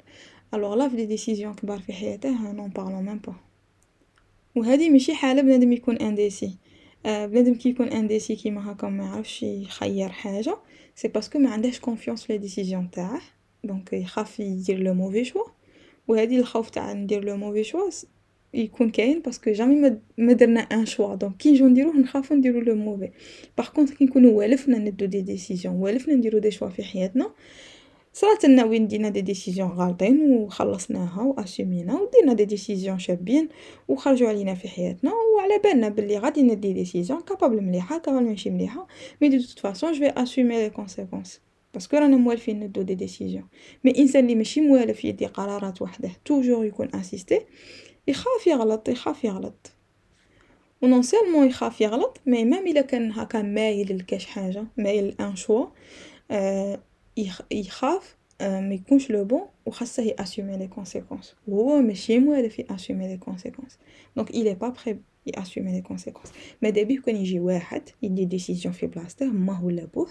alors 0.53 0.75
là 0.75 0.89
في 0.89 0.95
des 0.95 1.05
décisions 1.05 1.53
كبار 1.53 1.79
في 1.79 1.93
حياته 1.93 2.51
n'en 2.51 2.69
parlons 2.69 3.05
même 3.05 3.17
pas 3.17 3.33
وهذه 4.55 4.89
ماشي 4.89 5.13
حالة 5.13 5.41
بنادم 5.41 5.73
يكون 5.73 5.97
indécis 5.97 6.57
آه 7.05 7.25
بنادم 7.25 7.53
كي 7.55 7.69
يكون 7.69 7.87
indécis 7.87 8.35
كيما 8.35 8.71
هكا 8.71 8.89
ما 8.89 9.03
يعرفش 9.03 9.43
يخير 9.43 10.09
حاجة 10.09 10.57
c'est 10.95 11.07
parce 11.07 11.27
que 11.27 11.39
ما 11.39 11.49
عندهاش 11.49 11.79
confiance 11.79 12.23
في 12.23 12.33
les 12.33 12.39
décisions 12.39 12.91
تاعه. 12.91 13.21
donc 13.63 13.93
يخاف 13.93 14.39
يدير 14.39 14.79
le 14.79 14.93
mauvais 14.93 15.23
choix 15.23 15.43
وهذه 16.07 16.39
الخوف 16.39 16.69
تاع 16.69 16.93
ندير 16.93 17.23
le 17.23 17.37
mauvais 17.37 17.63
choix 17.63 17.89
يكون 18.53 18.89
كاين 18.89 19.21
parce 19.21 19.40
que 19.40 19.51
jamais 19.51 19.99
ما 20.17 20.33
درنا 20.33 20.59
un 20.59 20.85
choix 20.85 21.15
donc 21.15 21.37
كي 21.37 21.51
نجيو 21.51 21.67
نديروه 21.67 21.97
نخافو 21.97 22.35
نديرو 22.35 22.59
le 22.59 22.75
mauvais 22.75 23.09
par 23.57 23.69
contre 23.69 23.93
كي 23.93 24.05
نكونو 24.05 24.39
والفنا 24.39 24.77
ندو 24.77 25.05
des 25.05 25.21
décisions 25.21 25.75
والفنا 25.75 26.15
نديرو 26.15 26.39
des 26.39 26.51
choix 26.51 26.69
في 26.69 26.83
حياتنا 26.83 27.31
صرات 28.13 28.45
لنا 28.45 28.63
وين 28.65 28.87
دينا 28.87 29.09
des 29.09 29.21
décisions 29.21 29.69
غالطين 29.69 30.31
وخلصناها 30.31 31.21
واسومينا 31.21 31.99
ودينا 31.99 32.33
des 32.33 32.45
décisions 32.45 32.99
شابين 32.99 33.49
وخرجوا 33.87 34.29
علينا 34.29 34.53
في 34.55 34.67
حياتنا 34.67 35.11
وعلى 35.35 35.59
بالنا 35.63 35.89
بلي 35.89 36.17
غادي 36.17 36.43
ندي 36.43 36.73
décision 36.73 37.21
capable 37.21 37.61
مليحة 37.61 37.97
capable 37.97 38.25
ماشي 38.25 38.49
مليحة. 38.49 38.87
mais 39.21 39.29
de 39.29 39.37
toute 39.37 39.59
façon 39.59 39.91
je 39.91 39.99
vais 39.99 40.23
assumer 40.23 40.63
les 40.63 40.69
conséquences 40.69 41.41
parce 41.73 41.88
que 41.88 41.97
رانا 41.97 42.17
موالفين 42.17 42.59
ندو 42.59 42.81
des 42.81 42.95
décisions 42.95 43.47
mais 43.83 43.99
إنسان 43.99 44.23
اللي 44.23 44.35
ماشي 44.35 44.61
موالف 44.61 45.05
يدي 45.05 45.25
قرارات 45.25 45.81
وحده 45.81 46.11
toujours 46.25 46.65
يكون 46.65 46.89
assisté 46.95 47.41
يخاف 48.07 48.47
يغلط 48.47 48.89
يخاف 48.89 49.23
يغلط. 49.23 49.71
و 50.81 50.86
non 50.86 51.01
seulement 51.01 51.47
يخاف 51.47 51.81
يغلط 51.81 52.19
مي 52.25 52.45
ميم 52.45 52.67
إلا 52.67 52.81
كان 52.81 53.11
هكا 53.11 53.41
مايل 53.41 53.97
لكاش 53.97 54.25
حاجة 54.25 54.65
مايل 54.77 55.15
un 55.19 55.35
choix 55.35 55.65
آه 56.31 56.79
يخاف 57.51 58.17
ما 58.41 58.73
يكونش 58.73 59.09
le 59.11 59.23
bon 59.23 59.41
وخاصة 59.65 60.03
ياسومي 60.03 60.57
les 60.57 60.67
conséquences 60.67 61.35
وهو 61.47 61.81
ماشي 61.81 62.19
موالف 62.19 62.59
ياسومي 62.59 63.07
les 63.07 63.17
conséquences 63.17 63.79
donc 64.15 64.31
est 64.31 64.63
pas 64.63 64.79
prêt 64.79 64.95
ياسومي 65.37 65.71
les 65.71 65.81
conséquences 65.81 66.31
ماذا 66.61 66.83
بيه 66.83 67.01
كان 67.01 67.15
يجي 67.15 67.39
واحد 67.39 67.89
يدي 68.03 68.25
décision 68.25 68.73
في 68.73 68.87
بلاصته 68.87 69.25
ما 69.25 69.61
ولا 69.63 69.85
بوه 69.85 70.09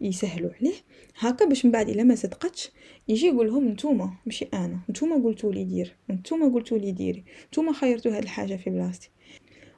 يسهلوا 0.00 0.50
عليه. 0.60 0.74
هكا 1.18 1.44
باش 1.44 1.64
من 1.64 1.70
بعد 1.70 1.88
إلا 1.88 2.02
ما 2.02 2.14
صدقتش 2.14 2.70
يجي 3.08 3.26
يقول 3.26 3.46
لهم 3.46 3.68
نتوما 3.68 4.14
ماشي 4.26 4.48
أنا 4.54 4.78
نتوما 4.90 5.24
قلتوا 5.24 5.52
لي 5.52 5.64
دير 5.64 5.96
نتوما 6.10 6.54
قلتوا 6.54 6.78
لي 6.78 6.92
ديري 6.92 7.24
نتوما 7.48 7.72
خيرتوا 7.72 8.16
هاد 8.16 8.22
الحاجة 8.22 8.56
في 8.56 8.70
بلاصتي. 8.70 9.10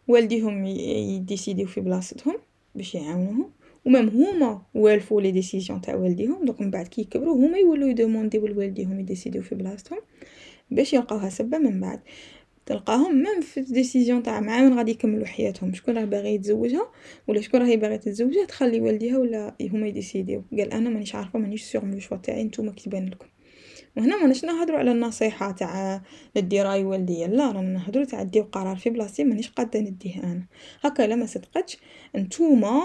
والديهم 0.09 0.65
يديسيديو 0.67 1.67
في 1.67 1.81
بلاصتهم 1.81 2.35
باش 2.75 2.95
يعاونوهم 2.95 3.51
و 3.85 3.89
même 3.89 4.09
هما 4.09 4.63
والفو 4.75 5.21
les 5.21 5.31
décisions 5.31 5.81
تاع 5.81 5.95
والديهم 5.95 6.45
دوك 6.45 6.61
من 6.61 6.71
بعد 6.71 6.89
كي 6.89 7.01
يكبروا 7.01 7.37
هما 7.37 7.59
يولوا 7.59 7.89
يدومونديو 7.89 8.47
لوالديهم 8.47 9.01
يديسيديو 9.01 9.43
في 9.43 9.55
بلاصتهم 9.55 9.99
باش 10.71 10.93
يلقاوها 10.93 11.29
سبة 11.29 11.59
من 11.59 11.81
بعد. 11.81 12.01
تلقاهم 12.67 13.15
même 13.15 13.41
في 13.41 13.61
décision 13.61 14.23
تاع 14.23 14.41
مع 14.41 14.61
من 14.61 14.79
غادي 14.79 14.91
يكملوا 14.91 15.27
حياتهم. 15.27 15.75
شكون 15.75 15.99
راه 15.99 16.05
باغي 16.05 16.35
يتزوجها 16.35 16.93
ولا 17.29 17.41
شكون 17.41 17.61
راهي 17.61 17.77
باغي 17.77 17.99
تتزوجها 17.99 18.45
تخلي 18.45 18.81
والديها 18.81 19.19
ولا 19.19 19.57
هما 19.61 19.87
يdécidiو؟ 19.87 20.45
قال 20.53 20.73
أنا 20.73 20.91
مانيش 20.91 21.15
عارفة 21.15 21.39
مانيش 21.39 21.63
sûre 21.63 21.85
من 21.85 21.95
ال 21.95 21.98
choix 21.98 22.17
تاعي 22.17 22.45
نتوما 22.45 22.73
كتبان 22.73 23.09
لكم. 23.09 23.27
وهنا 23.97 24.23
ماناش 24.23 24.45
نهضروا 24.45 24.79
على 24.79 24.93
النصيحة 24.93 25.53
تاع 25.53 26.03
ندي 26.37 26.63
راي 26.63 26.85
والديا 26.85 27.27
لا 27.27 27.51
رانا 27.53 27.69
نهضروا 27.73 28.05
تاع 28.05 28.23
نديو 28.23 28.43
قرار 28.43 28.77
في 28.77 28.91
بلاصتي 28.91 29.25
مانيش 29.25 29.51
قاده 29.51 29.81
نديه 29.81 30.23
أنا. 30.25 30.47
هكا 30.81 31.03
لما 31.03 31.27
صدقتش. 31.27 31.79
نتوما 32.17 32.81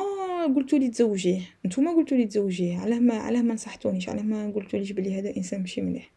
قلتوا 0.55 0.79
لي 0.79 0.89
تزوجيه. 0.89 1.41
نتوما 1.65 1.91
قلتوا 1.91 2.17
لي 2.17 2.25
تزوجيه. 2.25 2.77
علاه 2.77 2.99
ما 2.99 3.13
علاه 3.13 3.41
ما 3.41 3.53
نصحتونيش. 3.53 4.09
علاه 4.09 4.23
ما 4.23 4.51
قلتوليش 4.51 4.91
بلي 4.91 5.19
هذا 5.19 5.37
إنسان 5.37 5.59
ماشي 5.61 5.81
مليح. 5.81 6.16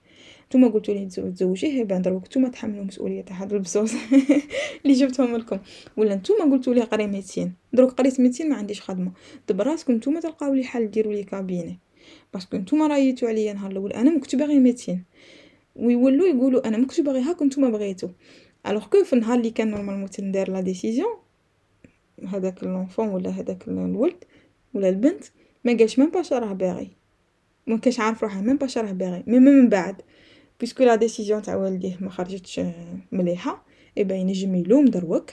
نتوما 0.51 0.69
قلتوا 0.69 0.95
لي 0.95 1.07
تزوجيه 1.07 1.85
بعد 1.85 2.03
دروك 2.03 2.25
نتوما 2.27 2.49
تحملوا 2.49 2.85
مسؤولية 2.85 3.23
تاع 3.23 3.37
هاد 3.37 3.53
البزوز 3.53 3.93
اللي 4.85 4.95
جبتهم 4.95 5.37
لكم. 5.37 5.59
ولا 5.97 6.15
نتوما 6.15 6.53
قلتوا 6.53 6.75
لي 6.75 6.81
قري 6.81 7.07
médecine 7.07 7.53
دروك 7.73 7.91
قريت 7.91 8.21
médecine 8.21 8.49
ما 8.49 8.57
عنديش 8.57 8.81
خدمة. 8.81 9.13
دبر 9.49 9.67
راسكم 9.67 9.93
نتوما 9.93 10.21
تلقاو 10.21 10.55
لي 10.55 10.65
حل 10.65 10.91
ديروا 10.91 11.13
لي 11.13 11.23
cabinet. 11.23 11.79
Parce 12.35 12.48
que 12.49 12.57
نتوما 12.57 12.87
رايتو 12.87 13.27
عليا 13.27 13.53
نهار 13.53 13.71
الأول 13.71 13.93
أنا 13.93 14.11
ما 14.11 14.21
كنت 14.21 14.37
باغي 14.37 14.59
médecine 14.59 15.05
ويولوا 15.77 16.27
يقولوا 16.27 16.69
أنا 16.69 16.77
ما 16.77 16.87
كنتش 16.87 17.01
باغي 17.01 17.21
هاك 17.21 17.43
نتوما 17.43 17.69
بغيتو. 17.69 18.09
alors 18.67 18.87
que 18.87 19.05
في 19.05 19.13
النهار 19.13 19.39
اللي 19.39 19.51
كان 19.51 19.71
normalement 19.71 20.11
تندار 20.11 20.51
la 20.51 20.61
décision 20.61 21.17
هذاك 22.27 22.65
l'enfant 22.65 23.09
ولا 23.09 23.31
هذاك 23.31 23.69
الولد 23.69 24.25
ولا 24.75 24.89
البنت 24.89 25.25
ما 25.65 25.73
قالش 25.73 25.99
même 25.99 26.11
pas 26.11 26.23
راه 26.33 26.53
باغي. 26.53 26.91
ما 27.67 27.77
كانش 27.77 28.01
عارف 28.01 28.23
روحه 28.23 28.41
même 28.41 28.57
pas 28.57 28.69
راه 28.77 28.93
باغي. 28.93 29.25
mais 29.27 29.39
من 29.39 29.69
بعد. 29.69 30.03
puisque 30.61 30.85
la 30.85 30.95
décision 30.95 31.43
تاع 31.43 31.57
والديه 31.57 31.97
ما 32.01 32.11
خرجتش 32.11 32.61
مليحه 33.13 33.65
eh 33.99 34.05
ben 34.05 34.15
ينجم 34.15 34.55
يلوم 34.55 34.85
دروك 34.85 35.31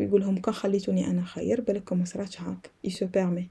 ويقول 0.00 0.20
لهم 0.20 0.36
كان 0.36 0.54
خليتوني 0.54 1.06
أنا 1.06 1.24
خير 1.24 1.60
بالك 1.60 1.92
ما 1.92 2.04
صراتش 2.04 2.40
هاك 2.40 2.70
يسو 2.84 3.06
بيرمي 3.06 3.48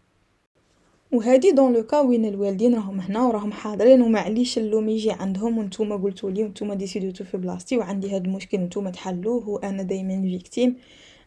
وهادي 1.11 1.51
dans 1.51 1.73
le 1.73 1.83
cas 1.83 1.99
وين 1.99 2.25
الوالدين 2.25 2.75
راهم 2.75 2.99
هنا 2.99 3.21
وراهم 3.27 3.51
حاضرين 3.51 4.01
ومعليش 4.01 4.57
اللوم 4.57 4.89
يجي 4.89 5.11
عندهم 5.11 5.57
وانتوما 5.57 5.95
قلتوا 5.95 6.31
لي 6.31 6.43
وانتوما 6.43 6.75
décidيتو 6.75 7.23
في 7.23 7.37
بلاصتي 7.37 7.77
وعندي 7.77 8.15
هاد 8.15 8.25
المشكل 8.25 8.57
نتوما 8.57 8.91
تحلوه 8.91 9.49
وأنا 9.49 9.83
دايما 9.83 10.21
victime 10.21 10.75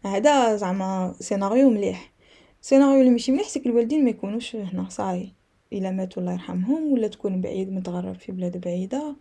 هذا 0.04 0.56
زعما 0.56 1.14
سيناريو 1.20 1.70
مليح 1.70 2.12
سيناريو 2.60 3.00
اللي 3.00 3.10
ماشي 3.10 3.32
مليح 3.32 3.48
c'est 3.48 3.59
que 3.60 3.66
الوالدين 3.66 4.04
ما 4.04 4.10
يكونوش 4.10 4.56
هنا 4.56 4.88
صاي 4.88 5.32
الا 5.72 5.90
ماتوا 5.90 6.22
الله 6.22 6.32
يرحمهم 6.32 6.92
ولا 6.92 7.08
تكون 7.08 7.40
بعيد 7.40 7.72
متغرب 7.72 8.14
في 8.14 8.32
بلاد 8.32 8.60
بعيده 8.60 9.16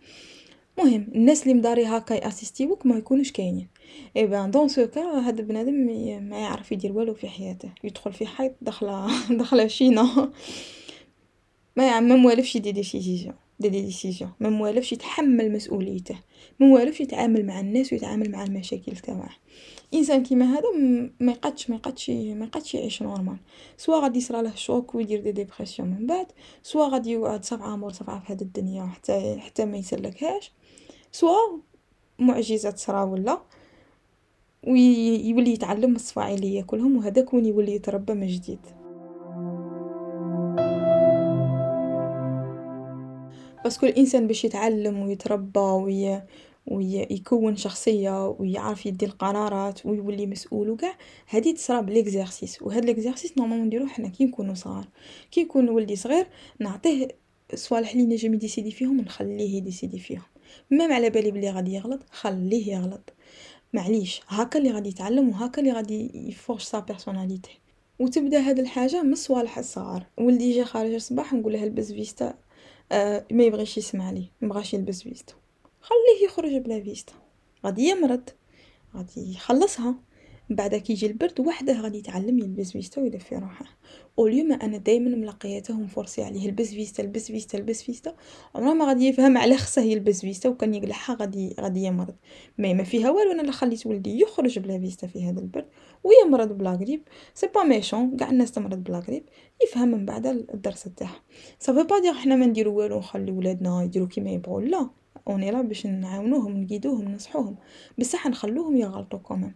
مهم 0.78 1.08
الناس 1.14 1.42
اللي 1.42 1.54
مداري 1.54 1.84
هكا 1.84 2.14
يassistiوك 2.14 2.86
ما 2.86 2.96
يكونوش 2.96 3.32
كاينين. 3.32 3.68
eh 4.16 4.26
ben 4.26 4.50
dans 4.50 4.68
ce 4.68 4.86
cas 4.86 5.00
هذا 5.00 5.42
بنادم 5.42 5.74
ما 6.28 6.38
يعرف 6.38 6.72
يدير 6.72 6.92
والو 6.92 7.14
في 7.14 7.28
حياته. 7.28 7.68
يدخل 7.84 8.12
في 8.12 8.26
حيط 8.26 8.52
دخله 8.62 9.06
دخله 9.40 9.66
شينا. 9.66 10.32
ما 11.76 12.00
ما 12.00 12.16
موالفش 12.16 12.56
يدير 12.56 12.72
des 12.72 12.80
décisions 12.80 13.34
des 13.60 13.68
décisions 13.68 14.32
ما 14.40 14.50
موالفش 14.50 14.92
يتحمل 14.92 15.52
مسؤوليته. 15.52 16.18
ما 16.60 16.66
موالفش 16.66 17.00
يتعامل 17.00 17.46
مع 17.46 17.60
الناس 17.60 17.92
ويتعامل 17.92 18.30
مع 18.30 18.44
المشاكل 18.44 18.96
تاعه 18.96 19.30
إنسان 19.94 20.22
كيما 20.22 20.44
هذا 20.44 20.70
ما 21.20 21.32
يقدش 21.32 21.70
ما 21.70 21.76
يقدش 21.76 22.10
ما 22.10 22.44
يقدش 22.44 22.74
يعيش 22.74 23.02
normal 23.02 23.36
soit 23.76 24.00
غادي 24.00 24.18
يصرى 24.18 24.42
له 24.42 24.54
choc 24.54 24.94
ويدير 24.94 25.20
des 25.20 25.32
dépressions 25.32 25.88
من 25.88 26.06
بعد. 26.06 26.26
soit 26.62 26.88
غادي 26.88 27.12
يقعد 27.12 27.44
صفعه 27.44 27.72
عمر 27.72 27.92
صفعه 27.92 28.20
في 28.20 28.32
هذه 28.32 28.42
الدنيا 28.42 28.86
حتى 28.86 29.36
حتى 29.40 29.64
ما 29.64 29.76
يسلكهاش. 29.76 30.52
soit 31.12 31.58
معجزة 32.18 32.70
تصرا 32.70 33.02
ولا 33.02 33.42
ويولي 34.66 35.52
يتعلم 35.52 35.96
الصفايع 35.96 36.34
اللي 36.34 36.54
ياكلهم 36.54 36.96
وهذاك 36.96 37.34
وين 37.34 37.46
يولي 37.46 37.74
يتربى 37.74 38.14
من 38.14 38.26
جديد. 38.26 38.58
Parce 43.64 43.78
que 43.78 43.86
الانسان 43.86 44.26
باش 44.26 44.44
يتعلم 44.44 44.98
ويتربى 45.02 45.60
وي 45.60 46.22
ويكون 46.66 47.56
شخصية 47.56 48.28
ويعرف 48.28 48.86
يدي 48.86 49.06
القرارات 49.06 49.86
ويولي 49.86 50.26
مسؤول 50.26 50.70
وكاع 50.70 50.94
هادي 51.30 51.52
تصرا 51.52 51.80
ب 51.80 51.86
les 51.86 52.05
exercices 52.05 52.62
وهاد 52.62 52.84
les 52.84 52.98
exercices 52.98 53.38
normalement 53.38 53.66
نديروه 53.66 53.88
حنا 53.88 54.08
كي 54.08 54.24
نكونوا 54.24 54.54
صغار. 54.54 54.88
كي 55.30 55.40
يكون 55.40 55.68
ولدي 55.68 55.96
صغير 55.96 56.26
نعطيه 56.58 57.08
صوالح 57.54 57.92
اللي 57.92 58.04
نجم 58.04 58.34
يdécidi 58.34 58.70
فيهم 58.70 58.98
ونخليه 58.98 59.56
يdécidi 59.56 59.98
فيهم. 59.98 60.31
même 60.70 60.92
على 60.92 61.10
بالي 61.10 61.30
بلي 61.30 61.50
غادي 61.50 61.74
يغلط 61.74 62.00
خليه 62.10 62.74
يغلط. 62.74 63.12
معليش 63.72 64.20
هاكا 64.28 64.58
اللي 64.58 64.70
غادي 64.70 64.88
يتعلم 64.88 65.28
و 65.28 65.32
هاكا 65.32 65.60
اللي 65.60 65.72
غادي 65.72 66.28
يforge 66.28 66.60
sa 66.60 66.78
personnalité 66.78 67.58
و 67.98 68.08
تبدا 68.08 68.40
هاد 68.40 68.58
الحاجة 68.58 69.02
من 69.02 69.12
الصوالح 69.12 69.58
الصغار. 69.58 70.06
ولدي 70.18 70.52
جا 70.52 70.64
خارج 70.64 70.92
الصباح 70.92 71.32
نقوله 71.32 71.64
البس 71.64 71.92
veste 71.92 72.34
آه 72.92 73.24
ما 73.30 73.44
يبغيش 73.44 73.78
يسمع 73.78 74.10
لي 74.10 74.24
مبغاش 74.42 74.74
يلبس 74.74 75.02
veste. 75.02 75.34
خليه 75.80 76.26
يخرج 76.26 76.56
بلا 76.56 76.80
veste. 76.80 77.12
غادي 77.66 77.88
يمرض 77.88 78.30
غادي 78.96 79.32
يخلصها. 79.32 79.94
بعد 80.50 80.74
كي 80.74 80.92
يجي 80.92 81.06
البرد 81.06 81.40
وحده 81.40 81.80
غادي 81.80 81.98
يتعلم 81.98 82.38
يلبس 82.38 82.72
veste 82.72 83.00
و 83.00 83.04
يدفي 83.04 83.36
روحه. 83.36 83.64
au 84.18 84.27
lieu 84.27 84.44
ما 84.44 84.54
أنا 84.54 84.76
دايما 84.76 85.16
ملقياته 85.16 85.74
مforcي 85.74 86.22
عليه 86.22 86.46
البس 86.46 86.70
veste 86.70 87.02
البس 87.02 87.26
veste 87.26 87.58
البس 87.58 87.82
veste. 87.82 88.14
عمره 88.54 88.72
ما 88.72 88.84
غادي 88.88 89.08
يفهم 89.08 89.38
على 89.38 89.56
خصه 89.56 89.82
يلبس 89.82 90.20
veste 90.20 90.48
وكان 90.48 90.74
يقلعها 90.74 91.16
غادي 91.20 91.56
غادي 91.60 91.82
يمرض. 91.84 92.14
mais 92.58 92.74
ما 92.74 92.84
فيها 92.84 93.10
والو 93.10 93.32
أنا 93.32 93.40
اللي 93.40 93.52
خليت 93.52 93.86
ولدي 93.86 94.20
يخرج 94.20 94.58
بلا 94.58 94.78
فيستا 94.78 95.06
في 95.06 95.24
هذا 95.24 95.40
البرد 95.40 95.66
ويمرض 96.04 96.58
ب 96.58 96.62
la 96.62 96.70
grippe 96.70 97.02
c'est 97.34 97.46
pas 97.46 97.62
méchant 97.62 98.16
كاع 98.16 98.30
الناس 98.30 98.52
تمرض 98.52 98.84
ب 98.84 98.89
la 98.89 98.98
grippe 98.98 99.24
يفهم 99.64 99.88
من 99.88 100.06
بعد 100.06 100.26
الدرس 100.26 100.82
تاعها 100.82 101.22
ça 101.58 101.66
veut 101.66 101.82
pas 101.82 101.98
dire 101.98 102.12
حنا 102.12 102.36
ما 102.36 102.46
نديرو 102.46 102.78
والو 102.78 102.98
نخلي 102.98 103.32
ولادنا 103.32 103.82
يديرو 103.82 104.06
كيما 104.06 104.30
يبغوا 104.30 104.60
لا 104.60 104.90
on 105.28 105.50
est 105.50 105.57
là 105.57 105.62
باش 105.62 105.86
نعاونوهم 105.86 106.56
نقيدوهم 106.62 107.08
ننصحوهم. 107.08 107.56
بصح 107.98 108.26
نخلوهم 108.26 108.76
يغلطوا 108.76 109.18
quand 109.18 109.38
même 109.38 109.54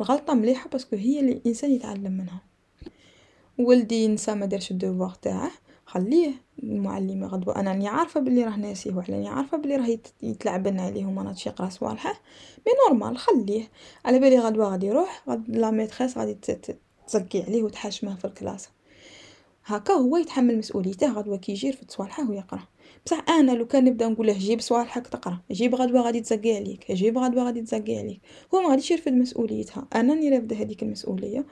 الغلطه 0.00 0.34
مليحة 0.34 0.68
parce 0.68 0.86
que 0.86 0.96
هي 0.96 1.20
اللي 1.20 1.32
الإنسان 1.32 1.72
يتعلم 1.72 2.12
منها. 2.12 2.40
ولدي 3.58 4.08
نسى 4.08 4.34
ما 4.34 4.46
دارش 4.46 4.70
ال 4.70 4.76
devoir 4.76 5.14
تاعه 5.22 5.50
خليه 5.86 6.32
المعلمة 6.62 7.26
غدوة. 7.26 7.56
أنا 7.56 7.70
راني 7.70 7.88
عارفة 7.88 8.20
بلي 8.20 8.44
راه 8.44 8.56
ناسيه 8.56 8.90
ولا 8.90 9.04
راني 9.08 9.28
عارفة 9.28 9.56
بلي 9.58 9.76
راه 9.76 9.98
يتلعبن 10.22 10.80
عليه 10.80 11.06
وما 11.06 11.22
رانيش 11.22 11.46
يقرأ 11.46 11.68
صوالحه. 11.68 12.20
mais 12.66 12.72
normal 12.88 13.18
خليه. 13.18 13.68
على 14.04 14.18
بالي 14.18 14.38
غدوة 14.38 14.70
غادي 14.70 14.86
يروح 14.86 15.22
غد 15.28 15.44
la 15.48 15.70
maîtresse 15.70 16.18
غادي 16.18 16.34
تزقي 17.06 17.42
عليه 17.42 17.62
وتحاشمه 17.62 18.16
في 18.16 18.24
ال 18.24 18.30
classe 18.30 18.68
هكا 19.64 19.94
هو 19.94 20.16
يتحمل 20.16 20.58
مسؤوليته 20.58 21.12
غدوة 21.12 21.36
كي 21.36 21.52
يجي 21.52 21.66
يرفد 21.66 21.90
صوالحه 21.90 22.30
ويقرأ. 22.30 22.62
بصح 23.06 23.24
أنا 23.28 23.52
لو 23.52 23.66
كان 23.66 23.84
نبدأ 23.84 24.08
نقوله 24.08 24.32
جيب 24.32 24.60
صوالحك 24.60 25.06
تقرأ 25.06 25.40
جيب 25.50 25.74
غدوة 25.74 26.00
غادي 26.00 26.20
تزقي 26.20 26.56
عليك 26.56 26.92
جيب 26.92 27.18
غدوة 27.18 27.44
غادي 27.44 27.62
تزقي 27.62 27.96
عليك. 27.96 28.20
هو 28.54 28.60
ما 28.60 28.68
غاديش 28.68 28.90
يرفد 28.90 29.12
مسؤوليتها. 29.12 29.88
أنا 29.94 30.14
راني 30.14 30.28
رافدة 30.28 30.56
هذيك 30.56 30.82
المسؤولية. 30.82 31.46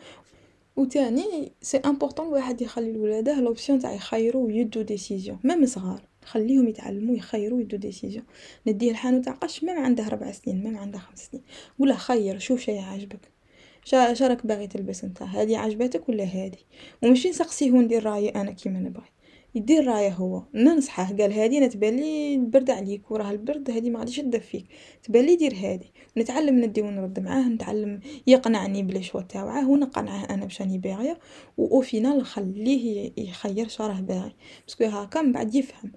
وتاني 0.76 1.52
c'est 1.62 1.76
important 1.76 2.26
الواحد 2.28 2.62
يخلي 2.62 2.92
لولاده 2.92 3.40
l'option 3.40 3.78
تاع 3.78 3.92
يخيروا 3.92 4.46
ويدو 4.46 4.82
décision 4.82 5.38
même 5.44 5.66
صغار. 5.66 6.02
خليهم 6.24 6.68
يتعلموا 6.68 7.16
يخيروا 7.16 7.58
ويدو 7.58 7.76
décision 7.76 8.24
نديه 8.66 8.90
الحانوت 8.90 9.24
تاع 9.24 9.32
قش 9.32 9.64
même 9.64 9.78
عنده 9.78 10.08
ربع 10.08 10.32
سنين 10.32 10.64
même 10.64 10.78
عنده 10.78 10.98
خمس 10.98 11.28
سنين. 11.30 11.42
قوله 11.78 11.94
خير 11.94 12.38
شوف 12.38 12.60
شي 12.60 12.78
عاجبك 12.78 13.36
شارك 13.84 14.46
باغي 14.46 14.66
تلبس 14.66 15.04
نتا 15.04 15.24
هادي 15.24 15.56
عجبتك 15.56 16.08
ولا 16.08 16.24
هادي 16.24 16.58
وماشي 17.02 17.30
نسقسيه 17.30 17.72
وندير 17.72 18.06
رأيي 18.06 18.28
أنا 18.28 18.50
كيما 18.50 18.78
نبغي 18.78 19.15
يدير 19.56 19.86
رايه 19.86 20.12
هو. 20.12 20.42
ننصحه 20.54 21.04
قال 21.04 21.32
هادي 21.32 21.58
أنا 21.58 21.66
تبالي 21.66 22.34
البرد 22.34 22.70
عليك 22.70 23.10
وراه 23.10 23.30
البرد 23.30 23.70
هادي 23.70 23.90
ما 23.90 23.98
غاديش 23.98 24.16
تدفيك 24.16 24.66
تبالي 25.02 25.36
دير 25.36 25.54
هادي. 25.54 25.92
نتعلم 26.18 26.64
ندي 26.64 26.82
ونرد 26.82 27.20
معاه 27.20 27.48
نتعلم 27.48 28.00
يقنعني 28.26 28.82
بلي 28.82 29.02
choix 29.02 29.20
تاوعه 29.20 29.70
ونقنعه 29.70 30.24
أنا 30.24 30.44
باش 30.44 30.62
راني 30.62 30.78
باغية. 30.78 31.18
au 31.58 31.80
final 31.80 32.18
نخليه 32.18 33.12
يخير 33.16 33.68
شراه 33.68 34.00
باغي. 34.00 34.32
Parce 34.66 34.77
que 34.78 34.84
هاكا 34.84 35.22
من 35.22 35.32
بعد 35.32 35.54
يفهم. 35.54 35.92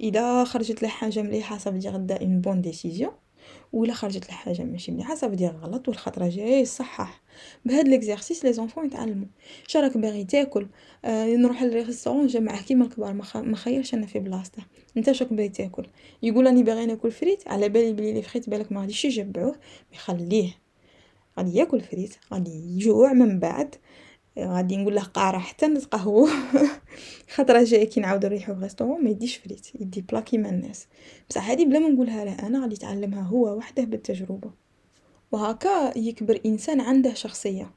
إذا 0.00 0.44
خرجت 0.44 0.82
له 0.82 0.88
حاجة 0.88 1.22
مليحة 1.22 1.58
صافي 1.58 1.88
غدا 1.88 2.22
une 2.22 2.40
bonne 2.40 2.60
décision 2.60 3.12
ولا 3.72 3.94
خرجت 3.94 4.28
له 4.28 4.34
حاجة 4.34 4.62
ماشي 4.62 4.92
مليحة. 4.92 5.14
صافي 5.14 5.36
دير 5.36 5.50
غلط 5.50 5.88
والخطرة. 5.88 6.28
جاية 6.28 6.60
يصحح 6.60 7.22
بهاد 7.64 7.88
les 7.88 8.02
exercices 8.02 8.44
les 8.44 8.52
enfants 8.52 8.86
يتعلموا. 8.86 9.26
شراك 9.66 9.96
باغي 9.98 10.24
تاكل. 10.24 10.66
آه 11.04 11.26
نروح 11.26 11.62
لل 11.62 11.73
restaurant 11.73 12.26
جا 12.26 12.40
معاه 12.40 12.62
كيما 12.62 12.84
الكبار. 12.84 13.12
ما 13.34 13.56
خيرش 13.56 13.94
أنا 13.94 14.06
في 14.06 14.18
بلاصته. 14.18 14.62
أنت 14.96 15.12
شراك 15.12 15.32
باغي 15.32 15.48
تاكل؟ 15.48 15.86
يقول 16.22 16.46
راني 16.46 16.62
باغي 16.62 16.86
ناكل 16.86 17.10
فريت. 17.10 17.48
على 17.48 17.68
بالي 17.68 17.92
بلي 17.92 18.12
les 18.12 18.22
frites 18.22 18.50
بالك 18.50 18.72
ما 18.72 18.80
غاديش 18.80 19.04
يشبعوه 19.04 19.56
يخليه 19.92 20.50
غادي 21.38 21.58
ياكل 21.58 21.80
فريت. 21.80 22.14
غادي 22.32 22.50
يجوع 22.50 23.12
من 23.12 23.38
بعد. 23.38 23.74
غادي 24.38 24.76
نقول 24.76 24.94
له 24.94 25.02
قارة 25.02 25.38
حتى 25.38 25.66
نتقهوو 25.66 26.28
خطرة 27.34 27.64
جاية 27.64 27.84
كي 27.90 28.00
نعاودو 28.00 28.28
نريحو 28.28 28.54
ف 28.54 28.59
restaurant 28.59 29.04
ما 29.04 29.10
يديش 29.10 29.36
فريت 29.36 29.74
يدي 29.80 30.00
plat 30.00 30.20
كيما 30.20 30.48
الناس. 30.48 30.86
بصح 31.30 31.48
هادي 31.50 31.64
بلا 31.64 31.78
ما 31.78 31.88
نقولها 31.88 32.24
له 32.24 32.46
أنا 32.46 32.60
غادي 32.62 32.74
يتعلمها 32.74 33.22
هو 33.22 33.56
وحده 33.56 33.84
بالتجربة. 33.84 34.50
وهكا 35.32 35.98
يكبر 35.98 36.40
إنسان 36.46 36.80
عنده 36.80 37.14
شخصية. 37.14 37.62
آه، 37.62 37.74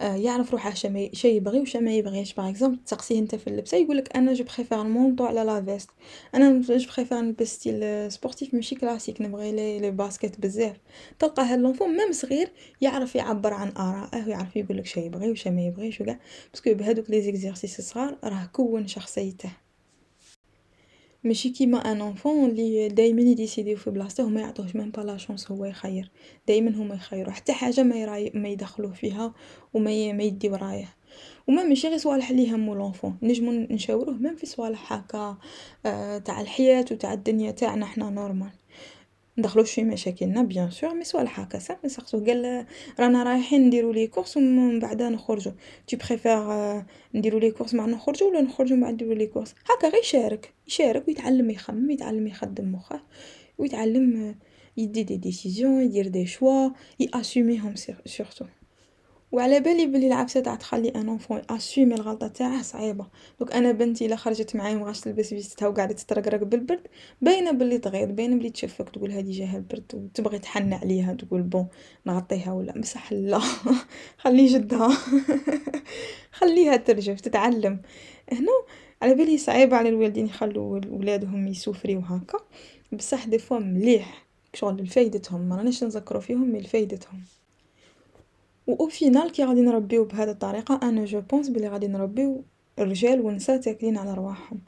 يعرف 0.00 0.50
روحه 0.52 0.74
شي 0.74 1.10
شي 1.12 1.28
يبغي 1.28 1.60
وش 1.60 1.76
ما 1.76 1.92
يبغيش. 1.92 2.34
Par 2.34 2.48
exemple 2.48 2.78
تسقسيه 2.84 3.18
أنت 3.18 3.34
في 3.34 3.46
اللبسة 3.46 3.76
يقولك 3.76 4.16
أنا 4.16 4.32
je 4.32 4.44
préfère 4.44 4.82
le 4.82 4.91
manteau 4.91 5.24
على 5.24 5.44
la 5.44 5.64
veste 5.64 5.90
أنا 6.34 6.62
je 6.62 6.86
préfère 6.96 7.20
نلبس 7.20 7.48
style 7.54 8.12
sportif 8.12 8.54
ماشي 8.54 8.74
كلاسيك 8.74 9.20
نبغي 9.20 9.52
les 9.52 9.78
les 9.78 9.90
baskets 9.90 10.40
بزاف. 10.40 10.76
تلقى 11.18 11.42
هاد 11.42 11.58
l'enfant 11.58 11.96
même 11.96 12.12
صغير 12.12 12.52
يعرف 12.80 13.16
يعبر 13.16 13.54
عن 13.54 13.72
ارائه 13.76 14.26
ويعرف 14.26 14.56
يقولك 14.56 14.86
شي 14.86 15.00
يبغي 15.00 15.30
وش 15.30 15.48
ما 15.48 15.62
يبغيش 15.62 16.00
وكاع. 16.00 16.18
Parce 16.52 16.66
que 16.66 16.74
بهادوك 16.74 17.10
les 17.10 17.22
exercices 17.22 17.78
الصغار 17.78 18.16
راه 18.24 18.50
كون 18.52 18.86
شخصيته. 18.86 19.65
ماشي 21.26 21.50
كيما 21.50 21.92
un 21.92 22.00
enfant 22.00 22.50
لي 22.50 22.88
دايما 22.88 23.22
يديسيديو 23.22 23.76
في 23.76 23.90
بلاصتو 23.90 24.22
و 24.22 24.28
ميعطوهش 24.28 24.76
même 24.76 24.90
pas 24.90 25.00
la 25.00 25.16
chance 25.16 25.50
هو 25.50 25.64
يخير. 25.64 26.10
دايما 26.48 26.70
هما 26.70 26.94
يخيرو 26.94 27.30
حتى 27.30 27.52
حاجة 27.52 27.82
ما 27.82 27.96
يراي 27.96 28.32
ما 28.34 28.48
يدخلوه 28.48 28.92
فيها 28.92 29.34
و 29.74 29.78
ما 29.78 30.12
ما 30.12 30.22
يديو 30.22 30.54
رايه 30.54 30.88
و 31.48 31.52
même 31.52 31.68
ماشي 31.68 31.88
غير 31.88 31.98
صوالح 31.98 32.30
لي 32.30 32.44
يهمو 32.44 32.74
l'enfant 32.74 33.18
نجمو 33.22 33.52
نشاوروه 33.52 34.14
même 34.14 34.36
في 34.36 34.46
صوالح 34.46 34.92
هكا 34.92 35.36
تاع 36.18 36.40
الحياة 36.40 36.84
و 36.92 36.94
تاع 36.94 37.12
الدنيا 37.12 37.50
تاعنا 37.50 37.86
حنا 37.86 38.10
normal 38.10 38.50
ندخلوش 39.38 39.72
في 39.72 39.84
مشاكلنا 39.84 40.42
bien 40.42 40.70
sûr 40.70 40.94
mais 40.94 41.04
صوالح 41.04 41.40
هكا 41.40 41.58
صافي 41.58 41.86
نسقسوه 41.86 42.24
قال 42.24 42.66
رانا 43.00 43.22
رايحين 43.22 43.66
نديرو 43.66 43.92
les 43.92 44.06
courses 44.06 44.36
و 44.36 44.40
من 44.40 44.78
بعدا 44.78 45.08
نخرجو. 45.08 45.50
Tu 45.92 45.96
préfères 45.96 46.84
نديرو 47.14 47.38
les 47.38 47.50
courses 47.50 47.74
مع 47.74 47.86
نخرجو 47.86 48.28
ولا 48.28 48.40
نخرجو 48.40 48.76
مع 48.76 48.90
نديرو 48.90 49.12
les 49.12 49.26
courses 49.26 49.54
هكا 49.70 49.88
غير 49.88 50.00
يشارك 50.00 50.52
يشارك 50.68 51.08
ويتعلم 51.08 51.50
يخمم 51.50 51.90
يتعلم 51.90 52.26
يخدم 52.26 52.72
مخه 52.72 53.02
ويتعلم 53.58 54.34
يدي 54.76 55.02
des 55.02 55.16
décisions 55.16 55.82
يدير 55.82 56.08
des 56.08 56.26
choix 56.26 56.70
ياسوميهم 57.00 57.74
surtout 58.06 58.44
وعلى 59.36 59.60
بالي 59.60 59.86
بلي 59.86 60.06
العبسه 60.06 60.40
تاع 60.40 60.54
تخلي 60.54 60.88
un 60.88 61.08
enfant 61.08 61.42
assume 61.50 61.94
الغلطة 61.94 62.28
تاعه 62.28 62.62
صعيبة. 62.62 63.06
دوك 63.40 63.52
أنا 63.52 63.72
بنتي 63.72 64.06
إلا 64.06 64.16
خرجت 64.16 64.56
معايا 64.56 64.76
ومبغاتش 64.76 65.00
تلبس 65.00 65.28
فيستها 65.28 65.68
وقاعدة 65.68 65.94
تترقرق 65.94 66.42
بالبرد 66.42 66.80
باينة 67.22 67.50
بلي 67.50 67.78
تغيظ 67.78 68.10
باينة 68.10 68.36
بلي 68.36 68.50
تشفك 68.50 68.88
تقول 68.88 69.10
هادي 69.10 69.30
جاها 69.32 69.56
البرد 69.56 69.94
وتبغي 69.94 70.38
تحن 70.38 70.72
عليها 70.72 71.14
تقول 71.14 71.42
bon 71.42 71.66
نغطيها 72.06 72.52
ولا 72.52 72.72
بصح 72.80 73.12
لا 73.12 73.40
خلي 74.22 74.46
جدها 74.46 74.88
خليها 76.38 76.76
ترجف 76.76 77.20
تتعلم. 77.20 77.82
هنا 78.32 78.52
على 79.02 79.14
بالي 79.14 79.38
صعيبة 79.38 79.76
على 79.76 79.88
الوالدين 79.88 80.26
يخلو 80.26 80.80
ولادهم 80.90 81.48
يسوفريو 81.48 82.00
هكا. 82.00 82.38
بصح 82.92 83.24
des 83.26 83.38
fois 83.38 83.58
مليح 83.58 84.26
شغل 84.54 84.82
لفايدتهم 84.82 85.40
ما 85.48 85.56
رانيش 85.56 85.84
نذكروا 85.84 86.20
فيهم 86.20 86.52
mais 86.52 86.60
لفايدتهم 86.60 87.35
و 88.66 88.74
au 88.74 88.88
final 88.88 89.32
كي 89.32 89.44
غادي 89.44 89.60
نربيو 89.60 90.04
بهذه 90.04 90.30
الطريقة 90.30 90.80
أنا 90.82 91.04
je 91.04 91.20
pense 91.20 91.48
بلي 91.48 91.68
غادي 91.68 91.86
نربيو 91.86 92.44
رجال 92.78 93.20
ونساء 93.20 93.60
تاكلين 93.60 93.98
على 93.98 94.14
رواحهم. 94.14 94.60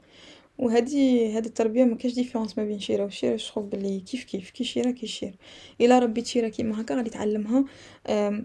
وهذه 0.57 1.37
هذه 1.37 1.45
التربية 1.45 1.83
ما 1.83 1.95
كاش 1.95 2.13
différence 2.13 2.57
ما 2.57 2.63
بين 2.63 2.79
شيرة 2.79 3.05
وشيره 3.05 3.35
شوف 3.35 3.63
بلي 3.63 3.99
كيف 3.99 4.23
كيف 4.23 4.49
كي 4.49 4.63
شيرة 4.63 4.91
كي 4.91 5.07
شير. 5.07 5.35
إلا 5.81 5.99
ربيت 5.99 6.25
شيرة 6.25 6.47
كيما 6.47 6.81
هكا 6.81 6.95
غادي 6.95 7.09
تعلمها 7.09 7.65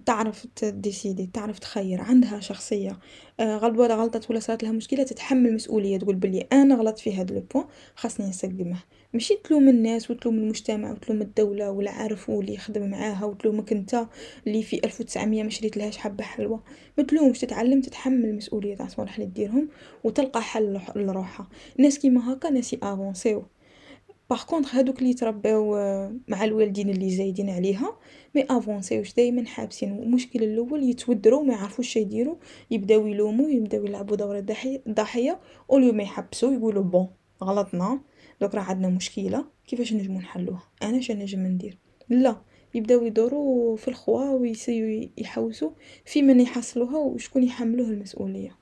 تعرف 0.06 0.46
تديسيدي 0.56 1.30
تعرف 1.32 1.58
تخير 1.58 2.00
عندها 2.00 2.40
شخصية. 2.40 2.98
آه، 3.40 3.56
غلط 3.56 3.78
ولا 3.78 3.94
غلطت 3.96 4.30
ولا 4.30 4.40
صارت 4.40 4.62
لها 4.62 4.72
مشكلة 4.72 5.02
تتحمل 5.02 5.54
مسؤولية 5.54 5.98
تقول 5.98 6.14
بلي 6.14 6.46
أنا 6.52 6.74
غلطت 6.74 6.98
في 6.98 7.14
هذا 7.14 7.34
لو 7.34 7.40
بوين 7.54 7.64
خاصني 7.96 8.28
نسقمه 8.28 8.78
ماشي 9.14 9.34
تلوم 9.44 9.68
الناس 9.68 10.10
وتلوم 10.10 10.38
المجتمع 10.38 10.92
وتلوم 10.92 11.22
الدولة 11.22 11.70
والعارف 11.70 12.30
واللي 12.30 12.54
يخدم 12.54 12.90
معاها 12.90 13.24
وتلومك 13.24 13.72
انت 13.72 14.06
اللي 14.46 14.62
في 14.62 14.80
ألف 14.84 15.00
وتسعمية 15.00 15.42
ما 15.42 15.50
شريتلهاش 15.50 15.96
حبة 15.96 16.24
حلوة. 16.24 16.62
ما 16.98 17.04
تلومش 17.04 17.38
تتعلم 17.38 17.80
تتحمل 17.80 18.24
المسؤولية 18.24 18.74
تاع 18.76 18.88
صوالح 18.88 19.14
اللي 19.14 19.26
ديرهم 19.26 19.68
وتلقى 20.04 20.42
حل 20.42 20.80
لروحها 20.96 21.48
الناس 21.78 21.98
كيما 21.98 22.32
هكا 22.32 22.50
ناس 22.50 22.72
يأفونسيو. 22.72 23.44
par 24.30 24.44
contre 24.44 24.74
هادوك 24.74 24.98
اللي 24.98 25.10
يترباو 25.10 25.74
مع 26.28 26.44
الوالدين 26.44 26.90
اللي 26.90 27.10
زايدين 27.10 27.50
عليها 27.50 27.96
ما 28.34 28.44
افونسيوش 28.50 29.14
دائما 29.14 29.46
حابسين 29.46 29.98
المشكل 29.98 30.44
الأول 30.44 30.82
يتودروا 30.82 31.44
ما 31.44 31.54
يعرفوش 31.54 31.88
شي 31.88 32.00
يديروا 32.00 32.36
يبداو 32.70 33.06
يلوموا 33.06 33.48
يبداو 33.48 33.84
يلعبوا 33.84 34.16
دور 34.16 34.38
الضحيه 34.86 35.40
au 35.70 35.78
lieu 35.78 35.92
ما 35.92 36.02
يحبسوا 36.02 36.52
يقولوا 36.52 36.82
bon 36.82 37.08
غلطنا. 37.42 38.00
دوك 38.40 38.54
راه 38.54 38.62
عندنا 38.62 38.88
مشكلة 38.88 39.44
كيفاش 39.66 39.92
نجمو 39.92 40.18
نحلوها؟ 40.18 40.62
أنا 40.82 41.00
شنو 41.00 41.22
نجم 41.22 41.46
ندير؟ 41.46 41.78
لا 42.08 42.36
يبداو 42.74 43.04
يدورو 43.04 43.76
في 43.76 43.88
الخوا 43.88 44.30
و 44.30 44.44
يسيو 44.44 45.10
يحوسو 45.18 45.72
في 46.04 46.22
من 46.22 46.40
يحصلوها 46.40 46.98
و 46.98 47.18
شكون 47.18 47.42
يحملوه 47.42 47.88
المسؤولية. 47.88 48.56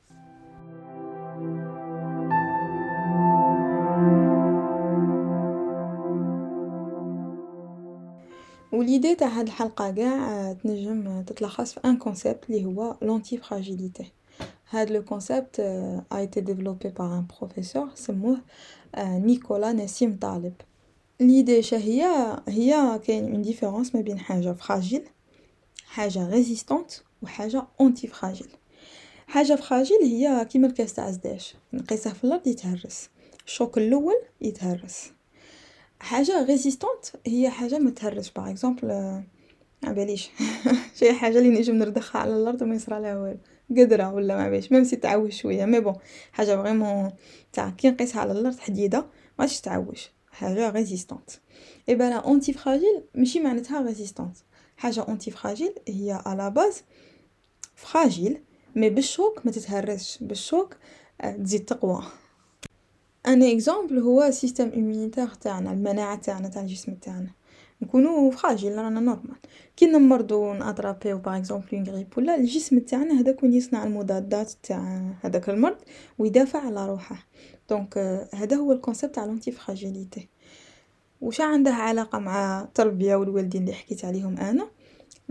و 8.72 8.82
l'idée 8.82 9.14
تاع 9.14 9.28
هاد 9.28 9.46
الحلقة 9.46 9.90
قاع 9.90 10.52
تنجم 10.52 11.22
تتلخص 11.22 11.72
في 11.72 11.80
un 11.84 11.96
concept 11.96 12.50
لي 12.50 12.64
هو 12.64 12.96
l'antifragilité، 13.02 14.12
هاد 14.72 14.90
le 14.90 15.04
concept 15.04 15.60
a 15.60 16.04
été 16.12 16.40
développé 16.40 16.88
par 16.88 17.18
un 17.18 17.26
professeur 17.40 17.88
سموه 17.94 18.40
نيكولا 18.98 19.72
نسيم 19.72 20.18
طالب، 20.20 20.54
l'idée 21.20 21.62
شاهي 21.62 22.02
هي 22.48 23.00
كاين 23.04 23.32
une 23.32 23.42
différence 23.42 23.94
ما 23.94 24.00
بين 24.00 24.18
حاجة 24.18 24.52
fragile 24.52 25.02
حاجة 25.84 26.30
résistante 26.30 27.04
و 27.22 27.26
حاجة 27.26 27.62
antifragile، 27.80 28.48
حاجة 29.26 29.54
fragile 29.54 29.98
هي 30.02 30.44
كيما 30.50 30.66
الكاس 30.66 30.94
تاع 30.94 31.10
زجاج 31.10 31.54
نقيسه 31.72 32.12
في 32.12 32.24
اللرض 32.24 32.46
يتهرس، 32.46 33.08
ال 33.46 33.53
choc 33.53 33.78
اللول 33.78 34.16
يتهرس، 34.40 35.12
حاجة 36.00 36.44
résistante 36.44 37.12
هي 37.26 37.50
حاجة 37.50 37.78
متهرسش 37.78 38.30
par 38.30 38.50
exemple 38.50 39.22
ماعباليش 39.82 40.30
شي 40.94 41.12
حاجة 41.12 41.40
لي 41.40 41.48
نجم 41.48 41.74
نردخها 41.74 42.20
على 42.20 42.36
اللرض 42.36 42.62
و 42.62 42.64
ميصرالها 42.64 43.18
والو، 43.18 43.38
قدرة 43.80 44.14
و 44.14 44.18
لا 44.18 44.36
ماعلابيش 44.36 44.72
même 44.72 44.84
si 44.84 44.96
تعوج 44.96 45.32
شوية 45.32 45.64
mais 45.64 45.80
bon 45.80 45.94
حاجة 46.32 46.56
vraiment 46.62 47.12
تاع 47.52 47.70
كي 47.70 47.90
نقيسها 47.90 48.20
على 48.20 48.32
اللرض 48.32 48.58
حديدة 48.58 49.06
مغاديش 49.38 49.60
تعوج 49.60 50.06
حاجة 50.32 50.70
résistante، 50.70 51.40
et 51.88 51.96
ben 51.96 52.08
là 52.08 52.16
antifragile 52.16 53.02
ماشي 53.14 53.40
معناتها 53.40 53.82
résistante، 53.82 54.36
حاجة 54.76 55.00
antifragile 55.00 55.74
هي 55.88 56.22
à 56.26 56.33
la 56.33 56.48
base 56.48 56.82
fragile 57.76 58.40
mais 58.76 58.90
بال 58.90 59.09
choc 59.09 59.46
متتهرسش 59.46 60.18
بال 60.20 60.39
choc 60.39 60.76
تزيد 61.44 61.64
تقوى، 61.64 62.02
un 63.26 63.42
exemple 63.42 63.98
هو 63.98 64.30
système 64.30 64.70
immunitaire 64.70 65.28
تاعنا 65.28 65.72
المناعة 65.72 66.16
تاعنا 66.16 66.48
تاع 66.48 66.62
الجسم 66.62 66.94
تاعنا، 66.94 67.30
نكونو 67.82 68.30
fragiles 68.30 68.78
رانا 68.78 69.00
normal، 69.00 69.36
كي 69.76 69.86
نمرضو 69.86 70.50
و 70.50 70.54
ناطرابيو 70.54 71.18
par 71.18 71.36
exemple 71.36 71.68
une 71.72 71.84
grippe 71.84 72.06
و 72.16 72.20
لا 72.20 72.34
الجسم 72.34 72.78
تاعنا 72.78 73.20
هداك 73.20 73.42
وين 73.42 73.52
يصنع 73.52 73.84
المضادات 73.84 74.52
تاع 74.62 75.14
هداك 75.22 75.50
المرض 75.50 75.76
و 76.18 76.24
يدافع 76.24 76.58
على 76.58 76.88
روحه، 76.88 77.26
donc 77.70 77.98
هذا 78.34 78.56
هو 78.56 78.72
ال 78.72 78.77
concept 78.77 79.14
تاع 79.14 79.24
l'antifragilité، 79.24 80.28
واش 81.20 81.40
عنده 81.40 81.70
علاقة 81.74 82.18
مع 82.18 82.62
التربية 82.62 83.16
و 83.16 83.22
الوالدين 83.22 83.64
لي 83.64 83.72
حكيت 83.72 84.04
عليهم 84.04 84.36
أنا، 84.36 84.68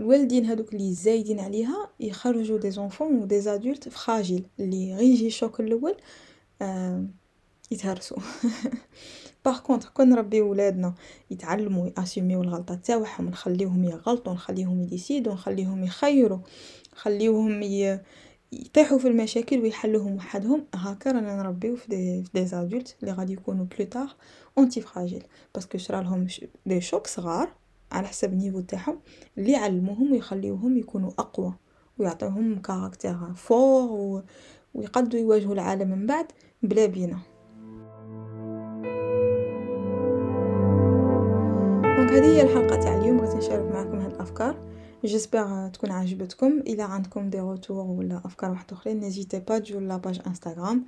الوالدين 0.00 0.44
هاذوك 0.44 0.74
لي 0.74 0.94
زايدين 0.94 1.40
عليها 1.40 1.88
يخرجو 2.00 2.56
des 2.56 2.70
enfants 2.70 3.16
و 3.18 3.24
des 3.24 3.40
adultes 3.40 3.88
fragiles 3.88 4.44
لي 4.58 4.94
غي 4.94 5.06
يجي 5.06 5.26
ال 5.26 5.33
choc 5.33 5.60
اللول 5.60 5.94
يتهرسو 7.72 8.16
par 9.44 9.58
contre 9.58 9.90
كون 9.90 10.08
نربيو 10.08 10.50
ولادنا 10.50 10.94
يتعلمو 11.30 11.92
ياسوميو 11.98 12.42
الغلطات 12.42 12.86
تاوعهم 12.86 13.28
نخليوهم 13.28 13.84
يغلطو 13.84 14.32
نخليوهم 14.32 14.82
يديسيدو 14.82 15.32
نخليوهم 15.32 15.84
يخيرو 15.84 16.40
نخليوهم 16.94 17.62
يطيحو 18.52 18.98
في 18.98 19.08
المشاكل 19.08 19.60
و 19.60 19.64
يحلوهم 19.64 20.16
وحدهم 20.16 20.66
هاكا 20.74 21.12
رانا 21.12 21.36
نربيو 21.36 21.76
في 21.76 22.22
des 22.34 22.46
adultes 22.46 22.96
لي 23.02 23.12
غادي 23.12 23.32
يكونو 23.32 23.64
plutôt 23.64 24.12
antifragiles 24.58 24.80
parce 24.80 25.24
que 25.54 25.78
صرالهم 25.78 26.26
des 26.66 26.80
chocs 26.80 27.06
صغار 27.06 27.52
على 27.92 28.08
حساب 28.08 28.32
ال 28.32 28.36
niveau 28.36 28.60
تاعهم 28.60 29.00
لي 29.36 29.52
يعلموهم 29.52 30.12
و 30.12 30.14
يخليوهم 30.14 30.78
يكونو 30.78 31.08
أقوى 31.18 31.54
و 31.98 32.02
يعطيوهم 32.02 32.58
caractère 32.58 33.32
fort 33.34 33.90
و 34.74 34.82
يقدو 34.82 35.18
يواجهو 35.18 35.52
العالم 35.52 35.90
من 35.90 36.06
بعد 36.06 36.26
بلا 36.62 36.86
بينا. 36.86 37.31
هذه 42.12 42.26
هي 42.26 42.42
الحلقة 42.42 42.76
تاع 42.80 42.96
اليوم 42.96 43.16
بغيت 43.16 43.34
نشارك 43.34 43.72
معاكم 43.72 43.98
هاد 43.98 44.14
الأفكار. 44.14 44.56
j'espère 45.04 45.68
تكون 45.68 45.90
عجبتكم. 45.90 46.60
إلى 46.60 46.82
عندكم 46.82 47.30
des 47.30 47.40
retours 47.40 47.86
ولا 47.86 48.20
أفكار 48.24 48.50
واحدوخرين 48.50 49.00
n'hésitez 49.00 49.40
pas 49.40 49.58
تجو 49.58 49.80
la 49.80 49.93
page 49.93 50.20
Instagram 50.26 50.84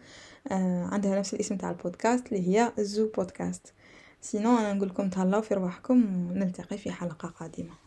عندها 0.92 1.18
نفس 1.18 1.34
الاسم 1.34 1.56
تاع 1.56 1.70
البودكاست 1.70 2.32
اللي 2.32 2.48
هي 2.48 2.72
زو 2.78 3.08
بودكاست 3.16 3.72
sinon 4.20 4.58
أنا 4.58 4.72
نقولكم 4.72 5.10
تهلاو 5.10 5.42
في 5.42 5.54
رواحكم 5.54 6.26
و 6.30 6.34
نلتقي 6.34 6.78
في 6.78 6.90
حلقة 6.90 7.28
قادمة. 7.28 7.83